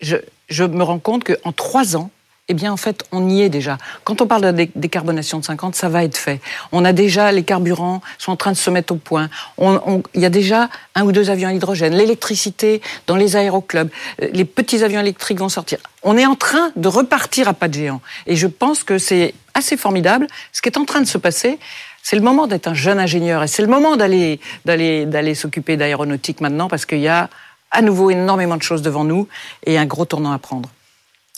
je, 0.00 0.16
je 0.48 0.62
me 0.62 0.84
rends 0.84 1.00
compte 1.00 1.24
qu'en 1.24 1.50
trois 1.50 1.96
ans, 1.96 2.10
eh 2.50 2.54
bien, 2.54 2.72
en 2.72 2.78
fait, 2.78 3.04
on 3.12 3.28
y 3.28 3.42
est 3.42 3.50
déjà. 3.50 3.76
Quand 4.04 4.22
on 4.22 4.26
parle 4.26 4.54
de 4.54 4.68
décarbonation 4.74 5.38
de 5.38 5.44
50, 5.44 5.74
ça 5.74 5.90
va 5.90 6.02
être 6.02 6.16
fait. 6.16 6.40
On 6.72 6.82
a 6.86 6.94
déjà, 6.94 7.30
les 7.30 7.42
carburants 7.42 8.00
sont 8.16 8.32
en 8.32 8.36
train 8.36 8.52
de 8.52 8.56
se 8.56 8.70
mettre 8.70 8.94
au 8.94 8.96
point. 8.96 9.28
Il 9.60 10.20
y 10.20 10.24
a 10.24 10.30
déjà 10.30 10.70
un 10.94 11.04
ou 11.04 11.12
deux 11.12 11.28
avions 11.28 11.50
à 11.50 11.52
hydrogène. 11.52 11.94
L'électricité 11.94 12.80
dans 13.06 13.16
les 13.16 13.36
aéroclubs. 13.36 13.90
Euh, 14.22 14.28
les 14.32 14.46
petits 14.46 14.82
avions 14.82 15.00
électriques 15.00 15.38
vont 15.38 15.50
sortir. 15.50 15.78
On 16.02 16.16
est 16.16 16.24
en 16.24 16.36
train 16.36 16.72
de 16.74 16.88
repartir 16.88 17.48
à 17.48 17.52
pas 17.52 17.68
de 17.68 17.74
géant. 17.74 18.00
Et 18.26 18.34
je 18.34 18.46
pense 18.46 18.82
que 18.82 18.96
c'est 18.96 19.34
assez 19.52 19.76
formidable. 19.76 20.26
Ce 20.52 20.62
qui 20.62 20.70
est 20.70 20.78
en 20.78 20.86
train 20.86 21.02
de 21.02 21.06
se 21.06 21.18
passer, 21.18 21.58
c'est 22.02 22.16
le 22.16 22.22
moment 22.22 22.46
d'être 22.46 22.68
un 22.68 22.74
jeune 22.74 22.98
ingénieur. 22.98 23.42
Et 23.42 23.48
c'est 23.48 23.62
le 23.62 23.68
moment 23.68 23.98
d'aller 23.98 25.34
s'occuper 25.34 25.76
d'aéronautique 25.76 26.40
maintenant 26.40 26.68
parce 26.68 26.86
qu'il 26.86 27.00
y 27.00 27.08
a 27.08 27.28
à 27.70 27.82
nouveau 27.82 28.08
énormément 28.08 28.56
de 28.56 28.62
choses 28.62 28.80
devant 28.80 29.04
nous 29.04 29.28
et 29.66 29.76
un 29.76 29.84
gros 29.84 30.06
tournant 30.06 30.32
à 30.32 30.38
prendre. 30.38 30.70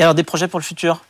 Et 0.00 0.02
alors 0.02 0.14
des 0.14 0.24
projets 0.24 0.48
pour 0.48 0.58
le 0.58 0.64
futur 0.64 1.02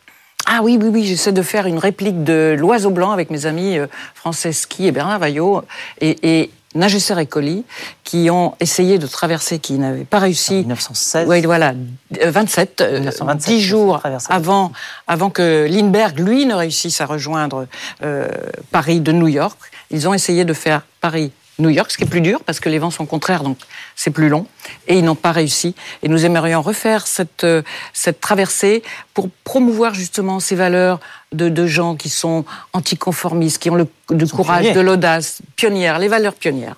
ah 0.47 0.61
oui, 0.63 0.77
oui, 0.81 0.89
oui, 0.91 1.05
j'essaie 1.05 1.31
de 1.31 1.43
faire 1.43 1.67
une 1.67 1.77
réplique 1.77 2.23
de 2.23 2.55
l'oiseau 2.57 2.89
blanc 2.89 3.11
avec 3.11 3.29
mes 3.29 3.45
amis 3.45 3.77
euh, 3.77 3.85
Franceschi 4.15 4.87
et 4.87 4.91
Bernard 4.91 5.19
Vaillot 5.19 5.63
et, 6.01 6.17
et 6.23 6.51
Nagesser 6.73 7.15
et 7.19 7.25
Colli, 7.27 7.63
qui 8.03 8.29
ont 8.31 8.55
essayé 8.59 8.97
de 8.97 9.05
traverser, 9.05 9.59
qui 9.59 9.73
n'avaient 9.73 10.03
pas 10.03 10.19
réussi. 10.19 10.55
En 10.55 10.61
1916. 10.61 11.27
Oui, 11.27 11.41
voilà, 11.41 11.73
27, 12.09 12.81
1927, 12.81 13.53
10 13.53 13.61
jours 13.61 14.01
avant, 14.29 14.71
avant 15.07 15.29
que 15.29 15.67
Lindbergh, 15.69 16.19
lui, 16.19 16.45
ne 16.45 16.55
réussisse 16.55 17.01
à 17.01 17.05
rejoindre 17.05 17.67
euh, 18.03 18.27
Paris 18.71 18.99
de 18.99 19.11
New 19.11 19.27
York. 19.27 19.59
Ils 19.91 20.07
ont 20.07 20.13
essayé 20.13 20.43
de 20.43 20.53
faire 20.53 20.81
Paris 21.01 21.31
New 21.59 21.69
York, 21.69 21.91
ce 21.91 21.97
qui 21.97 22.03
est 22.03 22.07
plus 22.07 22.21
dur 22.21 22.41
parce 22.43 22.59
que 22.59 22.69
les 22.69 22.79
vents 22.79 22.91
sont 22.91 23.05
contraires, 23.05 23.43
donc 23.43 23.57
c'est 23.95 24.11
plus 24.11 24.29
long. 24.29 24.47
Et 24.87 24.97
ils 24.97 25.05
n'ont 25.05 25.15
pas 25.15 25.31
réussi. 25.31 25.75
Et 26.01 26.07
nous 26.07 26.25
aimerions 26.25 26.61
refaire 26.61 27.07
cette, 27.07 27.43
euh, 27.43 27.61
cette 27.93 28.19
traversée 28.19 28.83
pour 29.13 29.29
promouvoir 29.43 29.93
justement 29.93 30.39
ces 30.39 30.55
valeurs 30.55 30.99
de, 31.31 31.49
de 31.49 31.67
gens 31.67 31.95
qui 31.95 32.09
sont 32.09 32.45
anticonformistes, 32.73 33.61
qui 33.61 33.69
ont 33.69 33.75
le, 33.75 33.87
courage, 34.27 34.73
de 34.73 34.81
l'audace, 34.81 35.41
pionnières, 35.55 35.99
les 35.99 36.07
valeurs 36.07 36.33
pionnières 36.33 36.75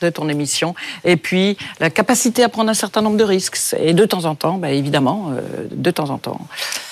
de 0.00 0.10
ton 0.10 0.28
émission, 0.28 0.74
et 1.04 1.16
puis 1.16 1.56
la 1.78 1.90
capacité 1.90 2.42
à 2.42 2.48
prendre 2.48 2.70
un 2.70 2.74
certain 2.74 3.02
nombre 3.02 3.16
de 3.16 3.24
risques, 3.24 3.58
et 3.78 3.92
de 3.92 4.04
temps 4.04 4.24
en 4.24 4.34
temps, 4.34 4.58
bah, 4.58 4.70
évidemment, 4.70 5.30
euh, 5.30 5.40
de 5.70 5.90
temps 5.90 6.10
en 6.10 6.18
temps. 6.18 6.40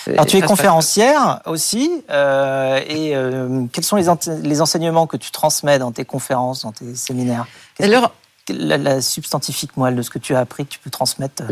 Alors 0.06 0.26
tu 0.26 0.36
es 0.36 0.40
conférencière 0.40 1.40
aussi, 1.46 1.90
euh, 2.10 2.80
et 2.86 3.14
euh, 3.14 3.64
quels 3.72 3.84
sont 3.84 3.96
les, 3.96 4.06
les, 4.42 4.60
enseignements 4.60 5.06
que 5.06 5.16
tu 5.16 5.30
transmets 5.30 5.78
dans 5.78 5.92
tes 5.92 6.04
conférences, 6.04 6.62
dans 6.62 6.72
tes 6.72 6.94
séminaires? 6.94 7.46
Alors, 7.80 8.12
la, 8.48 8.78
la, 8.78 9.00
substantifique 9.02 9.76
moelle 9.76 9.96
de 9.96 10.02
ce 10.02 10.10
que 10.10 10.18
tu 10.18 10.34
as 10.34 10.40
appris 10.40 10.64
que 10.64 10.70
tu 10.70 10.78
peux 10.78 10.90
transmettre? 10.90 11.42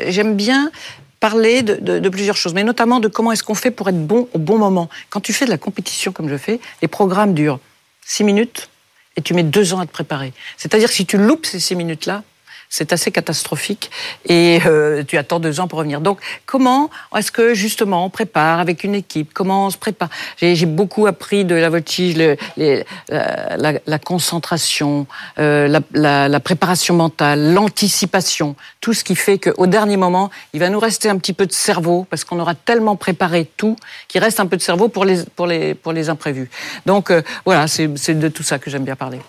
J'aime 0.00 0.36
bien 0.36 0.70
parler 1.20 1.62
de, 1.62 1.74
de, 1.74 1.98
de, 1.98 2.08
plusieurs 2.08 2.36
choses, 2.36 2.54
mais 2.54 2.64
notamment 2.64 3.00
de 3.00 3.08
comment 3.08 3.32
est-ce 3.32 3.42
qu'on 3.42 3.54
fait 3.54 3.70
pour 3.70 3.88
être 3.88 4.06
bon 4.06 4.28
au 4.34 4.38
bon 4.38 4.58
moment. 4.58 4.88
Quand 5.10 5.20
tu 5.20 5.32
fais 5.32 5.46
de 5.46 5.50
la 5.50 5.58
compétition 5.58 6.12
comme 6.12 6.28
je 6.28 6.36
fais, 6.36 6.60
les 6.82 6.88
programmes 6.88 7.34
durent 7.34 7.58
6 8.06 8.24
minutes 8.24 8.68
et 9.18 9.22
tu 9.22 9.34
mets 9.34 9.42
deux 9.42 9.74
ans 9.74 9.80
à 9.80 9.86
te 9.86 9.90
préparer. 9.90 10.32
C'est-à-dire 10.56 10.88
si 10.88 11.04
tu 11.04 11.18
loupes 11.18 11.44
ces 11.44 11.58
six 11.58 11.74
minutes-là, 11.74 12.22
c'est 12.68 12.92
assez 12.92 13.10
catastrophique 13.10 13.90
et 14.26 14.60
euh, 14.66 15.02
tu 15.02 15.16
attends 15.16 15.40
deux 15.40 15.60
ans 15.60 15.68
pour 15.68 15.78
revenir. 15.78 16.00
Donc, 16.00 16.20
comment 16.46 16.90
est-ce 17.16 17.32
que 17.32 17.54
justement 17.54 18.04
on 18.04 18.10
prépare 18.10 18.60
avec 18.60 18.84
une 18.84 18.94
équipe? 18.94 19.32
Comment 19.32 19.66
on 19.66 19.70
se 19.70 19.78
prépare? 19.78 20.08
J'ai 20.40 20.66
beaucoup 20.66 21.06
appris 21.06 21.44
de 21.44 21.54
la 21.54 21.68
la, 23.56 23.72
la, 23.86 23.98
concentration, 23.98 25.06
euh, 25.38 25.80
la, 25.92 26.40
préparation 26.40 26.94
mentale, 26.94 27.52
l'anticipation, 27.52 28.56
tout 28.80 28.94
ce 28.94 29.04
qui 29.04 29.16
fait 29.16 29.38
qu'au 29.38 29.66
dernier 29.66 29.96
moment, 29.96 30.30
il 30.52 30.60
va 30.60 30.68
nous 30.68 30.80
rester 30.80 31.08
un 31.08 31.18
petit 31.18 31.32
peu 31.32 31.46
de 31.46 31.52
cerveau 31.52 32.06
parce 32.10 32.24
qu'on 32.24 32.38
aura 32.38 32.54
tellement 32.54 32.96
préparé 32.96 33.50
tout 33.56 33.76
qu'il 34.08 34.22
reste 34.22 34.40
un 34.40 34.46
peu 34.46 34.56
de 34.56 34.62
cerveau 34.62 34.88
pour 34.88 35.04
les 35.04 35.24
pour 35.36 35.46
les 35.46 35.74
pour 35.74 35.92
les 35.92 36.08
imprévus. 36.08 36.50
Donc 36.86 37.10
euh, 37.10 37.22
voilà, 37.44 37.66
c'est 37.68 37.88
de 37.88 38.28
tout 38.28 38.42
ça 38.42 38.58
que 38.58 38.70
j'aime 38.70 38.84
bien 38.84 38.96
parler. 38.96 39.20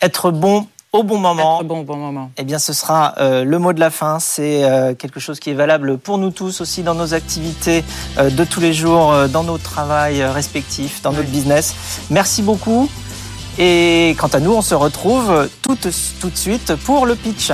Être 0.00 0.30
bon 0.30 0.66
au 0.92 1.02
bon 1.02 1.18
moment. 1.18 1.62
bon, 1.64 1.82
bon 1.82 1.96
moment. 1.96 2.30
Eh 2.38 2.44
bien, 2.44 2.58
ce 2.58 2.72
sera 2.72 3.14
euh, 3.18 3.44
le 3.44 3.58
mot 3.58 3.72
de 3.72 3.80
la 3.80 3.90
fin. 3.90 4.18
C'est 4.20 4.64
euh, 4.64 4.94
quelque 4.94 5.20
chose 5.20 5.38
qui 5.40 5.50
est 5.50 5.54
valable 5.54 5.98
pour 5.98 6.18
nous 6.18 6.30
tous 6.30 6.60
aussi 6.60 6.82
dans 6.82 6.94
nos 6.94 7.14
activités 7.14 7.84
euh, 8.18 8.30
de 8.30 8.44
tous 8.44 8.60
les 8.60 8.72
jours, 8.72 9.14
dans 9.28 9.44
nos 9.44 9.58
travails 9.58 10.24
respectifs, 10.24 11.02
dans 11.02 11.12
notre 11.12 11.28
business. 11.28 11.74
Merci 12.10 12.42
beaucoup. 12.42 12.88
Et 13.58 14.14
quant 14.18 14.28
à 14.28 14.40
nous, 14.40 14.52
on 14.52 14.62
se 14.62 14.74
retrouve 14.74 15.48
tout, 15.62 15.76
tout 16.20 16.30
de 16.30 16.36
suite 16.36 16.74
pour 16.76 17.06
le 17.06 17.16
pitch. 17.16 17.52